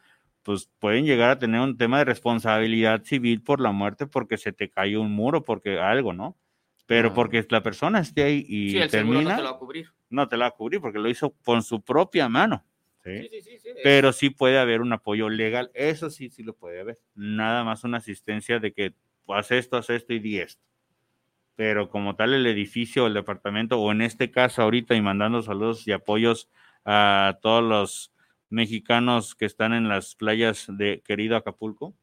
[0.42, 4.52] pues pueden llegar a tener un tema de responsabilidad civil por la muerte porque se
[4.52, 6.36] te cayó un muro, porque algo, ¿no?
[6.86, 9.58] Pero porque la persona esté ahí y sí, el termina, no te lo va a
[9.58, 9.88] cubrir.
[10.10, 12.64] No te lo va a cubrir porque lo hizo con su propia mano.
[13.04, 13.30] ¿sí?
[13.42, 16.98] Sí, Pero sí puede haber un apoyo legal, eso sí, sí lo puede haber.
[17.14, 18.94] Nada más una asistencia de que
[19.28, 20.62] haz esto, haz esto y di esto.
[21.54, 25.86] Pero como tal el edificio, el departamento, o en este caso ahorita y mandando saludos
[25.86, 26.50] y apoyos
[26.84, 28.12] a todos los
[28.48, 31.94] mexicanos que están en las playas de querido Acapulco,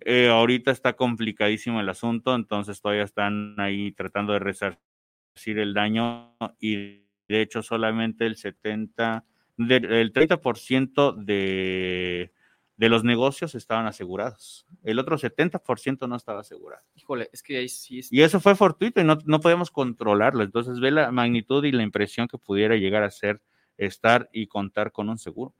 [0.00, 6.36] eh, ahorita está complicadísimo el asunto, entonces todavía están ahí tratando de resarcir el daño
[6.58, 9.24] y de hecho solamente el 70,
[9.58, 12.32] el 30% de,
[12.76, 14.66] de los negocios estaban asegurados.
[14.82, 16.82] El otro 70% no estaba asegurado.
[16.94, 18.00] Híjole, es que ahí sí.
[18.10, 20.42] Y eso fue fortuito y no, no podemos controlarlo.
[20.42, 23.40] Entonces ve la magnitud y la impresión que pudiera llegar a ser
[23.76, 25.54] estar y contar con un seguro.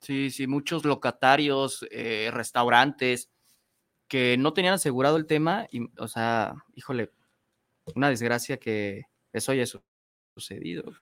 [0.00, 3.30] Sí, sí, muchos locatarios, eh, restaurantes,
[4.12, 7.10] que no tenían asegurado el tema y, o sea, híjole,
[7.94, 9.64] una desgracia que eso haya
[10.34, 10.92] sucedido.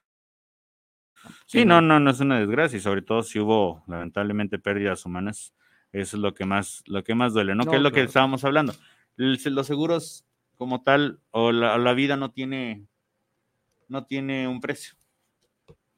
[1.45, 5.53] Sí, no, no, no es una desgracia y sobre todo si hubo lamentablemente pérdidas humanas,
[5.91, 7.65] eso es lo que más, lo que más duele, ¿no?
[7.65, 8.73] que es lo que estábamos hablando.
[9.17, 10.23] los seguros
[10.57, 12.87] como tal o la, vida no tiene,
[13.89, 14.93] no tiene un precio.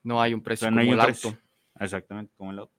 [0.02, 1.38] No hay un precio como el auto.
[1.80, 2.74] Exactamente, como el auto.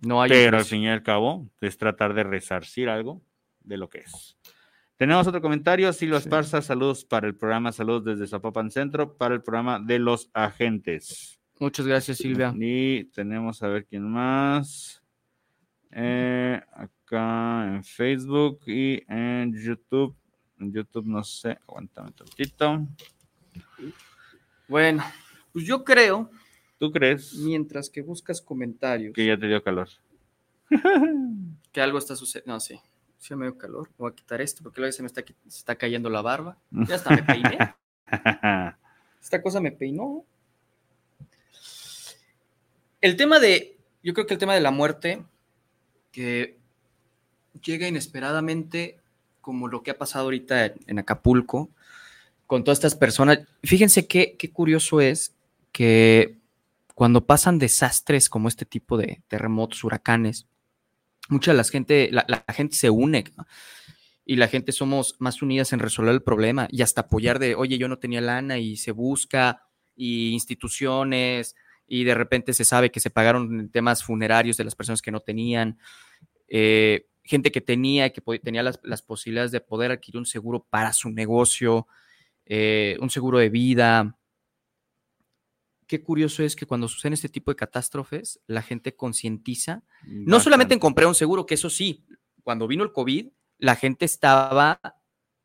[0.00, 3.22] No hay Pero al fin y al cabo es tratar de resarcir algo
[3.64, 4.36] de lo que es.
[4.96, 9.42] Tenemos otro comentario, Silvia Esparza, saludos para el programa, saludos desde Zapopan Centro, para el
[9.42, 11.40] programa de los agentes.
[11.58, 12.54] Muchas gracias, Silvia.
[12.56, 15.02] Y tenemos a ver quién más.
[15.90, 20.16] Eh, acá en Facebook y en YouTube
[20.58, 22.88] En YouTube no sé, aguántame un tantito.
[24.68, 25.04] Bueno,
[25.52, 26.30] pues yo creo.
[26.78, 27.34] ¿Tú crees?
[27.34, 29.14] Mientras que buscas comentarios.
[29.14, 29.88] Que ya te dio calor.
[31.72, 32.54] que algo está sucediendo.
[32.54, 32.80] No, sí.
[33.24, 33.88] Sí me dio calor.
[33.96, 36.58] Voy a quitar esto porque luego se me está, se está cayendo la barba.
[36.86, 37.56] Ya está, me peiné.
[39.22, 40.26] Esta cosa me peinó.
[43.00, 45.24] El tema de, yo creo que el tema de la muerte,
[46.12, 46.58] que
[47.62, 48.98] llega inesperadamente,
[49.40, 51.70] como lo que ha pasado ahorita en, Acapulco,
[52.46, 53.38] con todas estas personas.
[53.62, 55.34] Fíjense qué, qué curioso es
[55.72, 56.36] que
[56.94, 60.46] cuando pasan desastres como este tipo de terremotos, huracanes,
[61.28, 63.24] mucha de la gente, la, gente se une
[64.24, 67.78] y la gente somos más unidas en resolver el problema y hasta apoyar de, oye,
[67.78, 69.62] yo no tenía lana y se busca
[69.96, 71.54] y instituciones,
[71.86, 75.20] y de repente se sabe que se pagaron temas funerarios de las personas que no
[75.20, 75.78] tenían,
[76.48, 81.10] eh, gente que tenía, que tenía las, posibilidades de poder adquirir un seguro para su
[81.10, 81.86] negocio,
[82.46, 84.16] eh, un seguro de vida.
[85.94, 90.74] Qué curioso es que cuando suceden este tipo de catástrofes, la gente concientiza, no solamente
[90.74, 92.04] en comprar un seguro, que eso sí,
[92.42, 93.28] cuando vino el COVID,
[93.58, 94.80] la gente estaba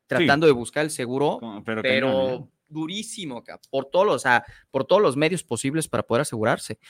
[0.08, 2.44] tratando de buscar el seguro, pero, ¿eh?
[2.66, 4.24] durísimo, por todos, los,
[4.72, 6.80] por todos los medios posibles para poder asegurarse.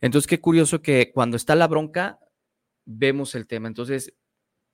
[0.00, 2.18] Entonces, qué curioso que cuando está la bronca,
[2.84, 3.68] vemos el tema.
[3.68, 4.12] Entonces,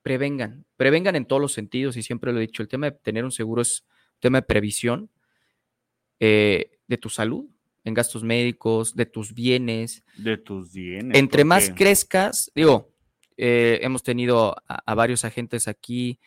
[0.00, 3.22] prevengan, prevengan en todos los sentidos, y siempre lo he dicho, el tema de tener
[3.22, 3.84] un seguro es
[4.14, 5.10] un tema de previsión
[6.20, 7.50] eh, de tu salud,
[7.84, 10.04] en gastos médicos, de tus bienes.
[10.16, 11.18] De tus bienes.
[11.18, 12.92] Entre más crezcas, digo,
[13.36, 16.20] eh, hemos tenido a, varios agentes aquí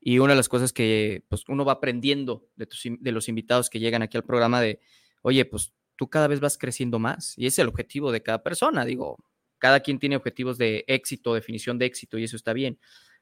[0.00, 2.68] y una de las cosas que pues, uno va aprendiendo de,
[3.00, 4.80] de los invitados que llegan aquí al programa de,
[5.22, 8.84] oye, pues tú cada vez vas creciendo más y es el objetivo de cada persona.
[8.84, 9.18] Digo,
[9.58, 12.78] cada quien tiene objetivos de éxito, definición de éxito y eso está bien.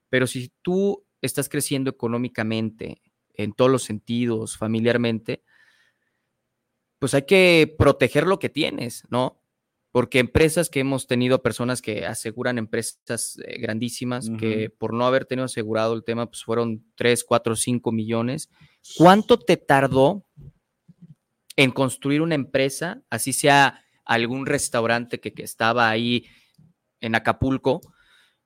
[0.08, 3.00] Pero si tú estás creciendo económicamente,
[3.34, 5.42] en todos los sentidos, familiarmente,
[7.02, 9.42] pues hay que proteger lo que tienes, ¿no?
[9.90, 15.24] porque empresas que hemos tenido personas que aseguran empresas eh, grandísimas que por no haber
[15.24, 18.50] tenido asegurado el tema, pues fueron 3, 4, 5 millones.
[18.96, 20.24] ¿Cuánto te tardó
[21.56, 26.26] en construir una empresa, así sea algún restaurante que, que estaba ahí
[27.00, 27.80] en Acapulco?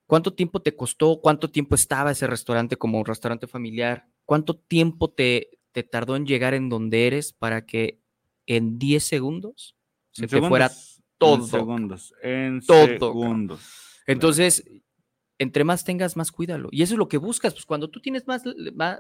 [0.07, 1.21] ¿Cuánto tiempo te costó?
[1.21, 4.09] ¿Cuánto tiempo estaba ese restaurante como un restaurante familiar?
[4.25, 8.01] ¿Cuánto tiempo te, te tardó en llegar en donde eres para que
[8.47, 9.77] en 10 segundos
[10.13, 10.71] se te fuera
[11.19, 11.43] todo.
[11.43, 12.15] En segundos.
[12.23, 13.61] En segundos.
[14.07, 14.65] Entonces,
[15.39, 16.69] entre más tengas, más cuídalo.
[16.73, 17.53] Y eso es lo que buscas.
[17.53, 18.43] Pues cuando tú tienes más,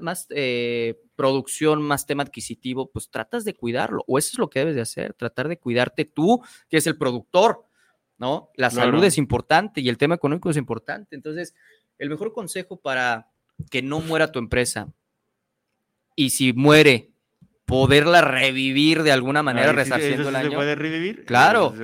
[0.00, 4.04] más, eh, producción, más tema adquisitivo, pues tratas de cuidarlo.
[4.06, 6.98] O eso es lo que debes de hacer, tratar de cuidarte tú, que es el
[6.98, 7.64] productor,
[8.18, 8.50] ¿no?
[8.56, 11.16] La salud es importante y el tema económico es importante.
[11.16, 11.54] Entonces,
[11.98, 13.30] el mejor consejo para
[13.70, 14.92] que no muera tu empresa
[16.14, 17.12] y si muere,
[17.66, 20.50] poderla revivir de alguna manera resarciendo el año.
[20.50, 21.24] ¿Se puede revivir?
[21.26, 21.74] Claro.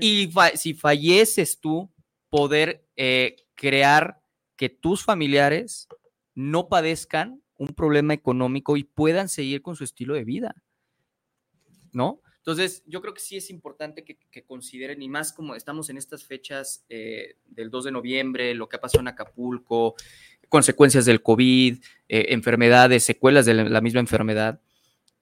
[0.00, 1.90] Y si falleces tú,
[2.30, 4.20] poder eh, crear
[4.56, 5.88] que tus familiares
[6.34, 10.54] no padezcan un problema económico y puedan seguir con su estilo de vida.
[11.92, 12.20] ¿No?
[12.38, 16.24] Entonces, yo creo que sí es importante que, consideren, y más como estamos en estas
[16.24, 19.94] fechas eh, del 2 de noviembre, lo que ha pasado en Acapulco,
[20.48, 24.60] consecuencias del COVID, eh, enfermedades, secuelas de la misma enfermedad,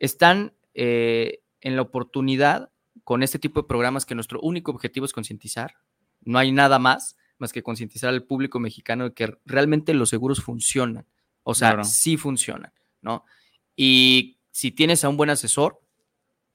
[0.03, 2.70] están eh, en la oportunidad
[3.05, 5.76] con este tipo de programas que nuestro único objetivo es concientizar.
[6.20, 10.40] No hay nada más más que concientizar al público mexicano de que realmente los seguros
[10.42, 11.07] funcionan.
[11.42, 13.24] O sea, sí funcionan, ¿no?
[13.74, 15.80] Y si tienes a un buen asesor,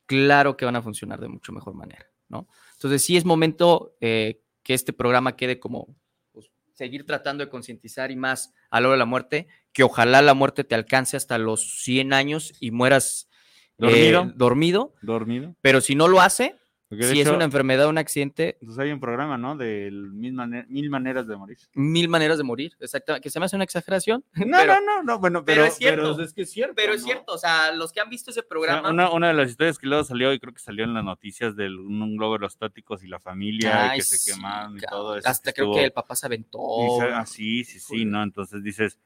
[0.05, 2.47] claro que van a funcionar de mucho mejor manera, ¿no?
[2.73, 5.95] Entonces sí es momento eh, que este programa quede como
[6.31, 10.33] pues, seguir tratando de concientizar y más a lo de la muerte, que ojalá la
[10.33, 13.26] muerte te alcance hasta los 100 años y mueras
[13.77, 14.23] ¿Dormido?
[14.23, 14.93] Eh, dormido.
[15.01, 15.55] Dormido.
[15.61, 16.55] Pero si no lo hace,
[16.89, 18.57] si es una enfermedad un accidente.
[18.61, 19.57] Entonces pues hay un programa, ¿no?
[19.57, 20.33] De mil,
[20.89, 21.57] maneras de morir.
[21.73, 23.23] Mil maneras de morir, exactamente.
[23.23, 24.23] Que se me hace una exageración.
[24.47, 26.19] No, no, no, no, bueno, pero, es cierto.
[26.21, 26.73] es que es cierto.
[26.75, 28.89] Pero es cierto, o sea, los que han visto ese programa.
[29.11, 31.67] una, de las historias que luego salió, y creo que salió en las noticias de
[31.67, 35.27] un, globo aerostáticos y la familia, y que se quemaron y todo eso.
[35.27, 36.59] Hasta creo que el papá se aventó.
[37.01, 38.23] ah, sí, sí, sí, ¿no?
[38.23, 38.97] Entonces dices,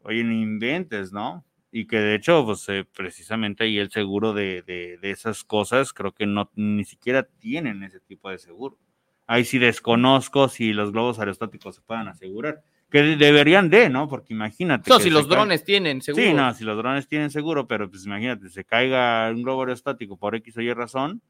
[0.00, 1.44] oye, ni inventes, ¿no?
[1.76, 6.12] Y que de hecho, pues eh, precisamente ahí el seguro de, de, esas cosas, creo
[6.12, 8.78] que no ni siquiera tienen ese tipo de seguro.
[9.26, 12.62] Ahí sí desconozco si los globos aerostáticos se puedan asegurar.
[12.88, 14.06] Que deberían de, ¿no?
[14.06, 14.88] Porque imagínate.
[14.88, 16.24] No, si los drones tienen seguro.
[16.24, 20.16] Sí, no, si los drones tienen seguro, pero pues imagínate, se caiga un globo aerostático
[20.16, 21.22] por X o Y razón,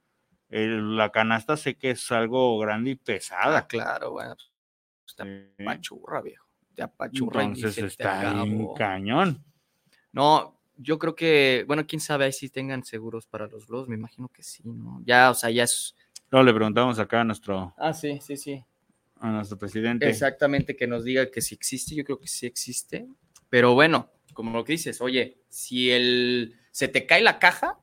[0.51, 3.61] la canasta sé que es algo grande y pesada.
[3.61, 4.35] Ah, claro, bueno.
[4.37, 4.47] Pues,
[5.07, 5.25] está
[5.65, 6.47] pachurra, viejo.
[6.75, 7.45] Ya pachurra.
[7.45, 9.43] Entonces está en cañón.
[10.15, 13.97] No, yo creo que, bueno, quién sabe ahí si tengan seguros para los globos, me
[13.97, 15.03] imagino que sí, ¿no?
[15.05, 15.97] Ya, o sea, ya es...
[16.31, 17.75] No, le preguntamos acá a nuestro...
[17.77, 18.65] Ah, sí, sí, sí.
[19.19, 20.09] A nuestro presidente.
[20.09, 23.09] Exactamente, que nos diga que sí existe, yo creo que sí existe,
[23.49, 27.81] pero bueno, como lo que dices, oye, si el, se te cae la caja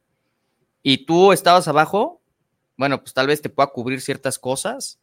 [0.81, 2.21] y tú estabas abajo,
[2.77, 5.01] bueno, pues tal vez te pueda cubrir ciertas cosas,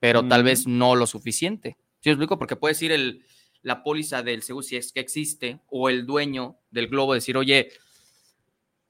[0.00, 1.78] pero tal vez no lo suficiente.
[2.00, 2.38] ¿Sí os explico?
[2.38, 3.24] Porque puedes ir el,
[3.62, 7.70] la póliza del seguro, si es que existe, o el dueño del globo decir, oye,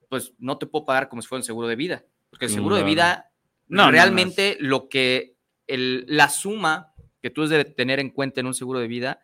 [0.08, 2.04] pues no te puedo pagar como si fuera un seguro de vida.
[2.30, 3.30] Porque el seguro de vida,
[3.68, 8.54] no, realmente lo que, el, la suma que tú debes tener en cuenta en un
[8.54, 9.20] seguro de vida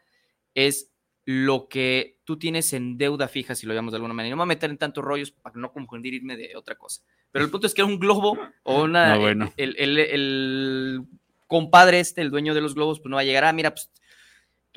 [0.55, 0.91] es
[1.25, 4.31] lo que tú tienes en deuda fija, si lo llamamos de alguna manera.
[4.31, 7.03] No me voy a meter en tantos rollos para no confundirme de otra cosa.
[7.31, 9.19] Pero el punto es que un globo o una.
[9.19, 9.53] Bueno.
[9.57, 11.03] el, el, el,
[11.47, 13.45] compadre este, el dueño de los globos, pues no va a llegar.
[13.45, 13.91] Ah, mira, pues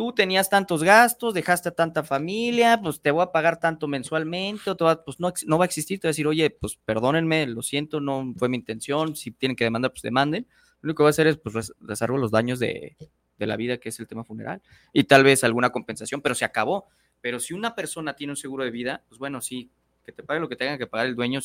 [0.02, 4.74] tú tenías tantos gastos, dejaste a tanta familia, pues te voy a pagar tanto mensualmente,
[4.74, 8.34] pues no, va a existir, te voy a decir, oye, pues perdónenme, lo siento, no
[8.36, 10.48] fue mi intención, si tienen que demandar, pues demanden.
[10.82, 12.98] Lo único que voy a hacer es, pues, reservo los daños de,
[13.38, 16.46] de la vida, que es el tema funeral, y tal vez alguna compensación, pero se
[16.46, 16.88] acabó.
[17.22, 19.70] Pero si una persona tiene un seguro de vida, pues bueno, sí,
[20.04, 21.42] que te pague lo que tenga que pagar el dueño,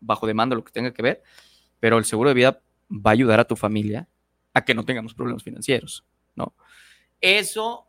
[0.00, 1.22] bajo demanda, lo que tenga que ver,
[1.78, 4.08] pero el seguro de vida va a ayudar a tu familia
[4.52, 6.56] a que no tengamos problemas financieros, ¿no?
[7.24, 7.86] Eso,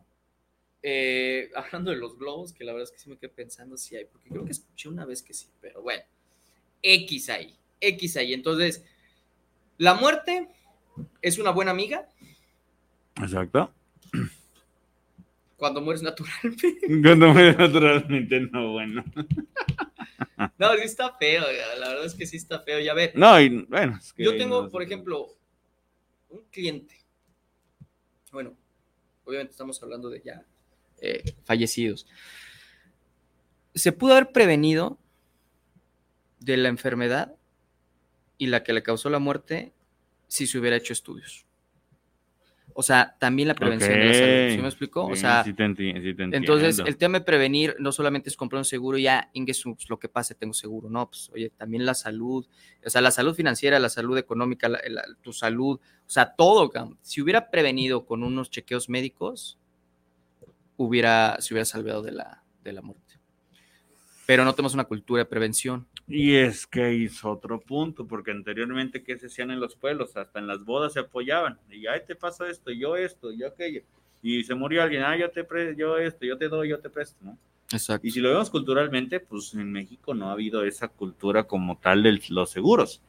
[0.82, 3.98] eh, hablando de los globos, que la verdad es que sí me quedé pensando si
[3.98, 6.04] hay, porque creo que escuché una vez que sí, pero bueno,
[6.82, 8.34] X ahí, X ahí.
[8.34, 8.86] Entonces,
[9.78, 10.48] la muerte
[11.22, 12.10] es una buena amiga.
[13.22, 13.74] Exacto.
[15.58, 16.78] Cuando mueres naturalmente.
[17.04, 19.04] Cuando mueres naturalmente, no, bueno.
[20.58, 21.44] No, sí está feo,
[21.80, 22.80] la verdad es que sí está feo.
[22.80, 23.14] Ya ver.
[23.16, 23.98] No, y bueno.
[23.98, 25.28] Es que yo tengo, por ejemplo,
[26.30, 26.96] un cliente.
[28.32, 28.56] Bueno,
[29.26, 30.46] obviamente estamos hablando de ya
[31.02, 32.08] eh, fallecidos.
[33.74, 34.98] Se pudo haber prevenido
[36.40, 37.36] de la enfermedad
[38.38, 39.74] y la que le causó la muerte
[40.28, 41.45] si se hubiera hecho estudios.
[42.78, 44.56] O sea, también la prevención de la salud.
[44.56, 45.06] ¿Sí me explico?
[45.06, 49.30] o sea, entonces el tema de prevenir no solamente es comprar un seguro y ya,
[49.32, 50.90] Inges, pues, lo que pase, tengo seguro.
[50.90, 52.46] No, pues oye, también la salud,
[52.86, 54.70] o sea, la salud financiera, la salud económica,
[55.22, 56.70] tu salud, o sea, todo.
[57.02, 59.58] Si hubiera prevenido con unos chequeos médicos,
[60.76, 63.22] hubiera, se hubiera salvado de la, de la muerte.
[64.26, 65.88] Pero no tenemos una cultura de prevención.
[66.08, 70.16] Y es que hizo otro punto, porque anteriormente, ¿qué se hacían en los pueblos?
[70.16, 71.58] Hasta en las bodas se apoyaban.
[71.70, 73.82] Y ahí te pasa esto, yo esto, yo aquello.
[74.22, 76.90] Y se murió alguien, ah, yo te presto, yo esto, yo te doy, yo te
[76.90, 77.38] presto, ¿no?
[77.72, 78.06] Exacto.
[78.06, 82.04] Y si lo vemos culturalmente, pues en México no ha habido esa cultura como tal
[82.04, 83.02] de los seguros.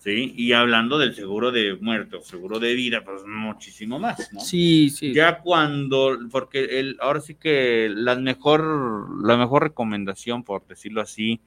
[0.00, 0.34] ¿sí?
[0.36, 4.40] Y hablando del seguro de muerte o seguro de vida, pues muchísimo más, ¿no?
[4.40, 5.12] Sí, sí.
[5.12, 11.40] Ya cuando, porque el, ahora sí que la mejor, la mejor recomendación, por decirlo así,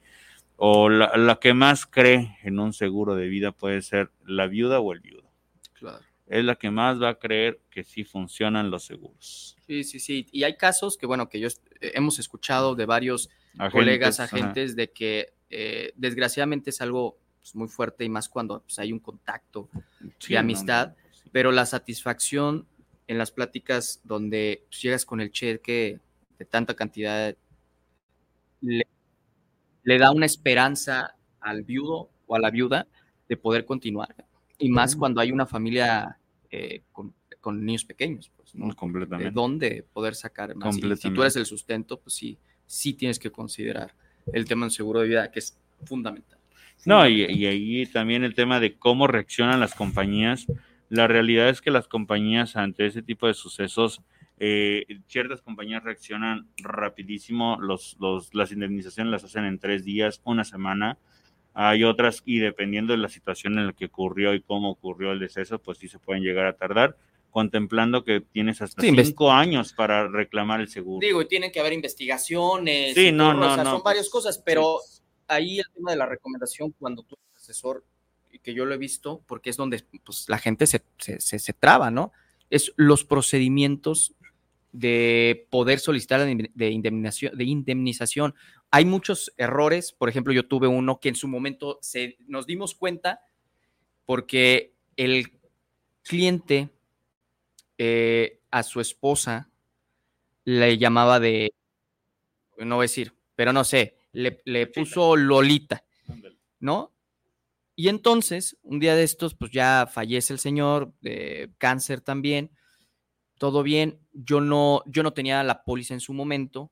[0.56, 4.80] o la, la, que más cree en un seguro de vida puede ser la viuda
[4.80, 5.30] o el viudo.
[5.74, 6.04] Claro.
[6.26, 9.56] Es la que más va a creer que sí funcionan los seguros.
[9.66, 10.26] Sí, sí, sí.
[10.32, 11.48] Y hay casos que, bueno, que yo
[11.80, 13.28] hemos escuchado de varios
[13.70, 18.78] colegas, agentes, de que eh, desgraciadamente es algo pues, muy fuerte y más cuando pues,
[18.78, 19.68] hay un contacto
[20.28, 20.94] de amistad,
[21.30, 22.66] pero la satisfacción
[23.06, 26.00] en las pláticas donde pues, llegas con el cheque
[26.38, 27.36] de tanta cantidad
[28.62, 28.86] le,
[29.84, 32.86] da una esperanza al viudo o a la viuda
[33.28, 34.14] de poder continuar.
[34.58, 36.18] Y más cuando hay una familia
[36.50, 37.12] eh, con,
[37.46, 38.74] niños pequeños, pues, ¿no?
[38.74, 39.26] Completamente.
[39.26, 40.76] De dónde poder sacar más.
[40.76, 43.94] si tú eres el sustento, pues sí, sí tienes que considerar
[44.32, 46.38] el tema del seguro de vida, que es fundamental.
[46.86, 50.46] No, y, ahí también el tema de cómo reaccionan las compañías.
[50.88, 54.02] La realidad es que las compañías ante ese tipo de sucesos,
[54.38, 60.44] eh, ciertas compañías reaccionan rapidísimo, los, los, las indemnizaciones las hacen en tres días, una
[60.44, 60.98] semana.
[61.54, 65.20] Hay otras, y dependiendo de la situación en la que ocurrió y cómo ocurrió el
[65.20, 66.96] deceso, pues sí se pueden llegar a tardar,
[67.30, 70.98] contemplando que tienes hasta cinco años para reclamar el seguro.
[71.06, 72.94] Digo, y tienen que haber investigaciones.
[72.94, 73.64] Sí, no, no, no.
[73.64, 74.80] Son varias cosas, pero
[75.28, 77.84] ahí el tema de la recomendación cuando tú eres asesor,
[78.32, 81.92] y que yo lo he visto, porque es donde pues, la gente se, se, traba,
[81.92, 82.12] ¿no?
[82.50, 84.16] Es los procedimientos
[84.74, 88.34] de poder solicitar de indemnización, de indemnización.
[88.72, 92.74] Hay muchos errores, por ejemplo, yo tuve uno que en su momento se, nos dimos
[92.74, 93.20] cuenta
[94.04, 95.38] porque el
[96.02, 96.70] cliente
[97.78, 99.48] eh, a su esposa
[100.44, 101.52] le llamaba de,
[102.58, 105.84] no voy a decir, pero no sé, le, puso Lolita,
[106.58, 106.92] ¿no?
[107.76, 112.50] Y entonces, un día de estos, pues ya fallece el señor, de cáncer también,
[113.38, 113.98] todo bien.
[114.12, 116.70] Yo no, yo no tenía la póliza en su momento,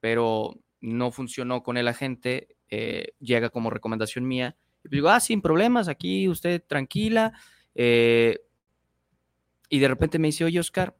[0.00, 4.56] pero no funcionó con el agente, eh, llega como recomendación mía.
[4.84, 7.32] Y digo, ah, sin problemas, aquí usted tranquila.
[7.74, 8.40] Eh,
[9.68, 10.96] y de repente me dice, oye, Oscar,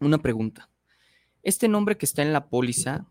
[0.00, 0.70] una pregunta.
[1.42, 3.06] Este nombre que está en la póliza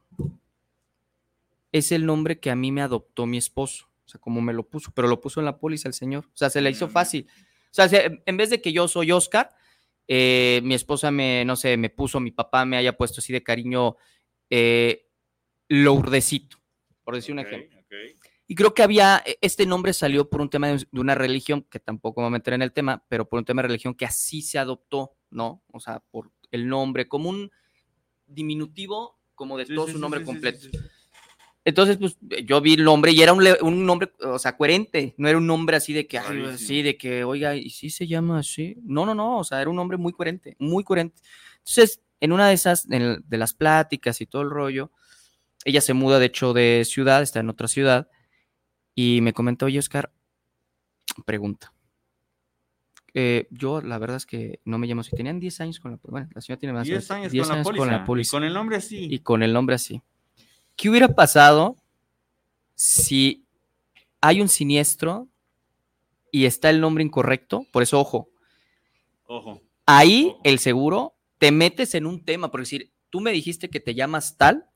[1.71, 3.87] es el nombre que a mí me adoptó mi esposo.
[4.05, 6.25] O sea, como me lo puso, pero lo puso en la póliza el señor.
[6.27, 6.91] O sea, se le hizo mm.
[6.91, 7.27] fácil.
[7.71, 7.89] O sea,
[8.25, 9.51] en vez de que yo soy Oscar,
[10.07, 13.43] eh, mi esposa me, no sé, me puso, mi papá me haya puesto así de
[13.43, 13.95] cariño
[14.49, 15.07] eh,
[15.67, 16.57] Lourdecito,
[17.03, 17.79] por decir un ejemplo.
[18.47, 21.79] Y creo que había, e, este nombre salió por un tema de, una religión, que
[21.79, 24.05] tampoco me voy a meter en el tema, pero por un tema de religión que
[24.05, 25.63] así se adoptó, ¿no?
[25.71, 27.51] O sea, por el nombre, como un
[28.27, 30.67] diminutivo, como de todo su nombre completo.
[31.67, 35.27] Entonces, pues yo vi el nombre y era un, un, nombre, o sea, coherente, no
[35.27, 38.77] era un nombre así de que, así de que, oiga, ¿y si se llama así?
[38.83, 41.19] No, no, no, o sea, era un nombre muy coherente, muy coherente.
[41.57, 44.91] Entonces, en una de esas, de las pláticas y todo el rollo,
[45.65, 48.09] ella se muda, de hecho, de ciudad, está en otra ciudad,
[48.93, 50.11] y me comentó, oye, Oscar,
[51.25, 51.73] pregunta.
[53.15, 55.15] Eh, yo, la verdad es que no me llamo así.
[55.15, 57.73] Tenían 10 años con la Bueno, la señora tiene más 10 años, 10 años con,
[57.75, 59.07] la con, la y con el nombre así.
[59.09, 60.01] Y con el nombre así.
[60.75, 61.77] ¿Qué hubiera pasado
[62.75, 63.45] si
[64.21, 65.29] hay un siniestro
[66.31, 67.65] y está el nombre incorrecto?
[67.71, 68.29] Por eso, ojo.
[69.25, 69.61] Ojo.
[69.85, 73.93] Ahí el seguro te metes en un tema, por decir, tú me dijiste que te
[73.93, 74.69] llamas tal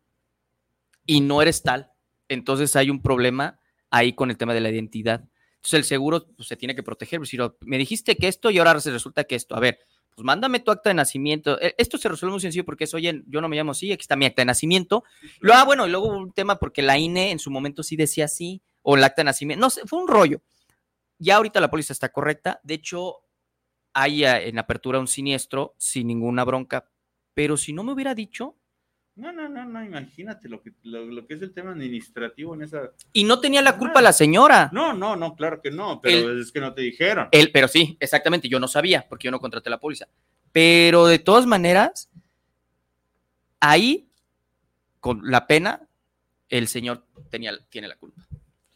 [1.06, 1.92] y no eres tal.
[2.28, 5.26] Entonces hay un problema ahí con el tema de la identidad.
[5.56, 7.20] Entonces el seguro pues, se tiene que proteger.
[7.20, 9.56] Decir, me dijiste que esto y ahora se resulta que esto.
[9.56, 9.80] A ver,
[10.20, 11.58] pues mándame tu acta de nacimiento.
[11.62, 14.02] E, esto se resuelve muy sencillo porque es, oye, yo no me llamo así, aquí
[14.02, 15.06] está mi acta de nacimiento.
[15.40, 18.26] Luego, ah, bueno, y luego un tema porque la INE en su momento sí decía
[18.26, 19.62] así, o el acta de nacimiento.
[19.62, 20.42] No sé, fue un rollo.
[21.20, 22.60] Ya ahorita la póliza está correcta.
[22.64, 23.22] De hecho,
[23.94, 26.92] hay eh, en apertura un siniestro sin ninguna bronca.
[27.34, 28.58] Pero si no me hubiera dicho,
[29.20, 32.92] no, no, no, no, imagínate lo que, lo, que es el tema administrativo en esa.
[33.12, 34.70] Y no tenía la culpa la señora.
[34.72, 37.28] No, no, no, claro que no, pero es que no te dijeron.
[37.32, 40.08] Él, pero sí, exactamente, yo no sabía porque yo no contraté la póliza.
[40.52, 42.10] Pero de todas maneras,
[43.60, 44.10] ahí,
[45.00, 45.88] con la pena,
[46.48, 48.26] el señor tenía, tiene la culpa.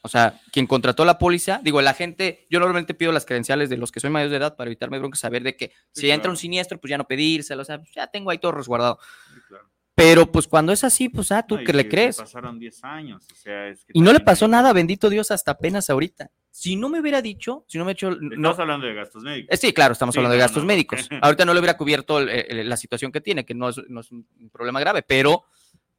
[0.02, 3.78] O sea, quien contrató la póliza, digo, la gente, yo normalmente pido las credenciales de
[3.78, 6.36] los que soy mayores de edad para evitarme bronca, saber de que si entra un
[6.36, 9.00] siniestro, pues ya no pedírselo, o sea, ya tengo ahí todo resguardado.
[9.34, 9.70] Sí, claro.
[9.96, 12.18] Pero pues cuando es así, pues ah, tú que le crees.
[12.18, 13.28] Pasaron 10 años.
[13.32, 16.32] O sea, es que y no le pasó nada, bendito Dios, hasta apenas ahorita.
[16.50, 18.10] Si no me hubiera dicho, si no me he hecho.
[18.10, 19.54] Estamos hablando de gastos médicos.
[19.54, 21.08] Eh, sí, claro, estamos hablando de gastos médicos.
[21.22, 24.26] Ahorita no le hubiera cubierto la situación que tiene, que no es, no es, un
[24.52, 25.46] problema grave, pero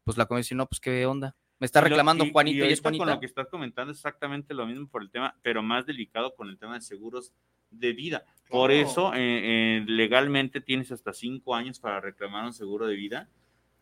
[0.03, 1.37] pues la comisión, no, pues qué onda.
[1.61, 3.05] Me está reclamando Juanito y, es Juanita.
[3.05, 6.49] Con lo que estás comentando exactamente lo mismo por el tema, pero más delicado con
[6.49, 7.33] el tema de seguros
[7.71, 8.25] de vida.
[8.49, 13.29] Por eso, eh, eh, legalmente tienes hasta cinco años para reclamar un seguro de vida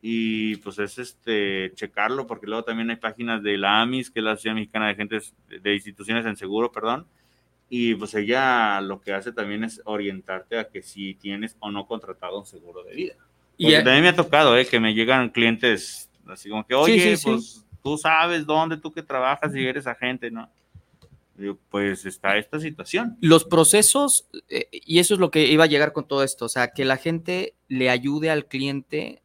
[0.05, 4.25] y pues es este checarlo porque luego también hay páginas de la AMIS que es
[4.25, 7.07] la Asociación Mexicana de Agentes de Instituciones en Seguro, perdón,
[7.71, 11.87] y pues ella lo que hace también es orientarte a que si tienes o no
[11.87, 13.15] contratado un seguro de vida.
[13.57, 17.65] y también me ha tocado eh, que me llegan clientes así como que, oye, pues
[17.83, 20.51] tú sabes dónde tú que trabajas y eres agente, ¿no?
[21.71, 23.17] pues está esta situación.
[23.21, 26.49] Los procesos, eh, y eso es lo que iba a llegar con todo esto, o
[26.49, 29.22] sea, que la gente le ayude al cliente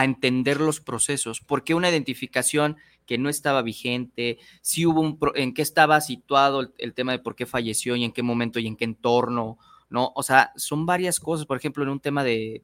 [0.00, 2.76] a entender los procesos, por qué una identificación
[3.06, 7.34] que no estaba vigente, si hubo un, en qué estaba situado el, tema de por
[7.34, 10.12] qué falleció y en qué momento y en qué entorno, ¿no?
[10.14, 12.62] O sea, son varias cosas, por ejemplo, en un tema de,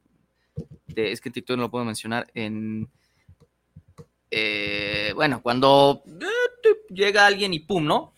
[0.94, 2.88] es que en TikTok no lo puedo mencionar, en,
[4.30, 6.02] eh, bueno, cuando
[6.88, 8.14] llega alguien y pum, ¿no?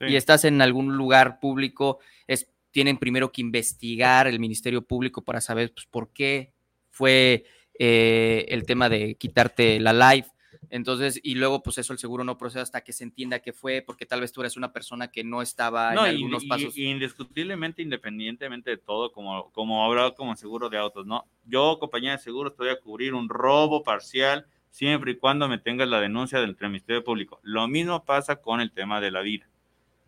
[0.00, 5.40] Y estás en algún lugar público, es, tienen primero que investigar el Ministerio Público para
[5.40, 6.52] saber pues, por qué
[6.90, 7.44] fue
[7.78, 10.26] eh, el tema de quitarte la live.
[10.70, 13.82] Entonces, y luego, pues eso el seguro no procede hasta que se entienda que fue,
[13.86, 16.76] porque tal vez tú eres una persona que no estaba en algunos pasos.
[16.78, 21.26] Y, indiscutiblemente, independientemente de todo, como, como hablado como seguro de autos, ¿no?
[21.44, 25.58] Yo, compañía de seguros, te voy a cubrir un robo parcial siempre y cuando me
[25.58, 27.38] tengas la denuncia del Ministerio Público.
[27.42, 29.46] Lo mismo pasa con el tema de la vida.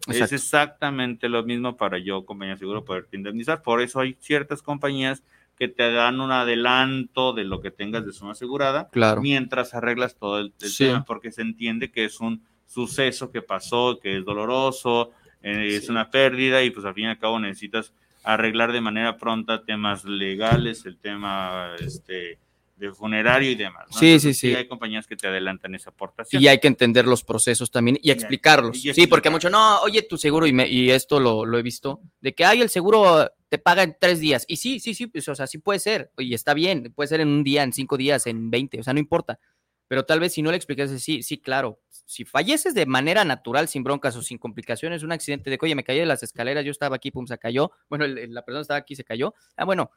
[0.09, 3.63] Es exactamente lo mismo para yo, compañía de seguro, poderte indemnizar.
[3.63, 5.23] Por eso hay ciertas compañías
[5.57, 9.23] que te dan un adelanto de lo que tengas de suma asegurada, claro.
[9.23, 14.19] mientras arreglas todo el, tema, porque se entiende que es un suceso que pasó, que
[14.19, 17.93] es doloroso, eh, es una pérdida y pues al fin y al cabo necesitas
[18.25, 22.39] arreglar de manera pronta temas legales, el tema este,
[22.77, 23.87] de funerario y demás.
[23.91, 24.55] Sí, sí, sí.
[24.55, 26.43] hay compañías que te adelantan esa aportación.
[26.43, 28.81] Y hay que entender los procesos también y, explicarlos.
[28.81, 32.01] sí, porque mucho, no, oye, tu seguro, y, me, y esto lo, lo, he visto,
[32.21, 34.45] de que hay el seguro te paga en tres días.
[34.49, 37.21] Y sí, sí, sí, pues, o sea, sí puede ser, y está bien, puede ser
[37.21, 39.39] en un día, en cinco días, en veinte, o sea, no importa.
[39.87, 43.69] Pero tal vez si no le explicas, sí, sí, claro, si falleces de manera natural,
[43.69, 46.65] sin broncas o sin complicaciones, un accidente de que, oye, me caí de las escaleras,
[46.65, 49.91] yo estaba aquí, pum, se cayó, bueno, la persona estaba aquí, se cayó, ah, bueno,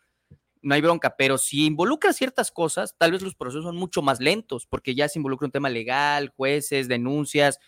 [0.62, 4.20] no hay bronca, pero si involucra ciertas cosas, tal vez los procesos son mucho más
[4.20, 7.60] lentos, porque ya se involucra un tema legal, jueces, denuncias,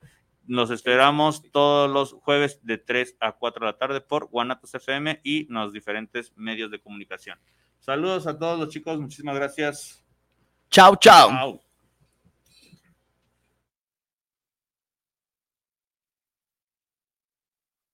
[0.48, 5.22] Nos esperamos todos los jueves de 3 a 4 de la tarde por Guanatos FM
[5.24, 7.40] y los diferentes medios de comunicación.
[7.86, 10.04] Saludos a todos los chicos, muchísimas gracias.
[10.72, 11.62] Chao, chao.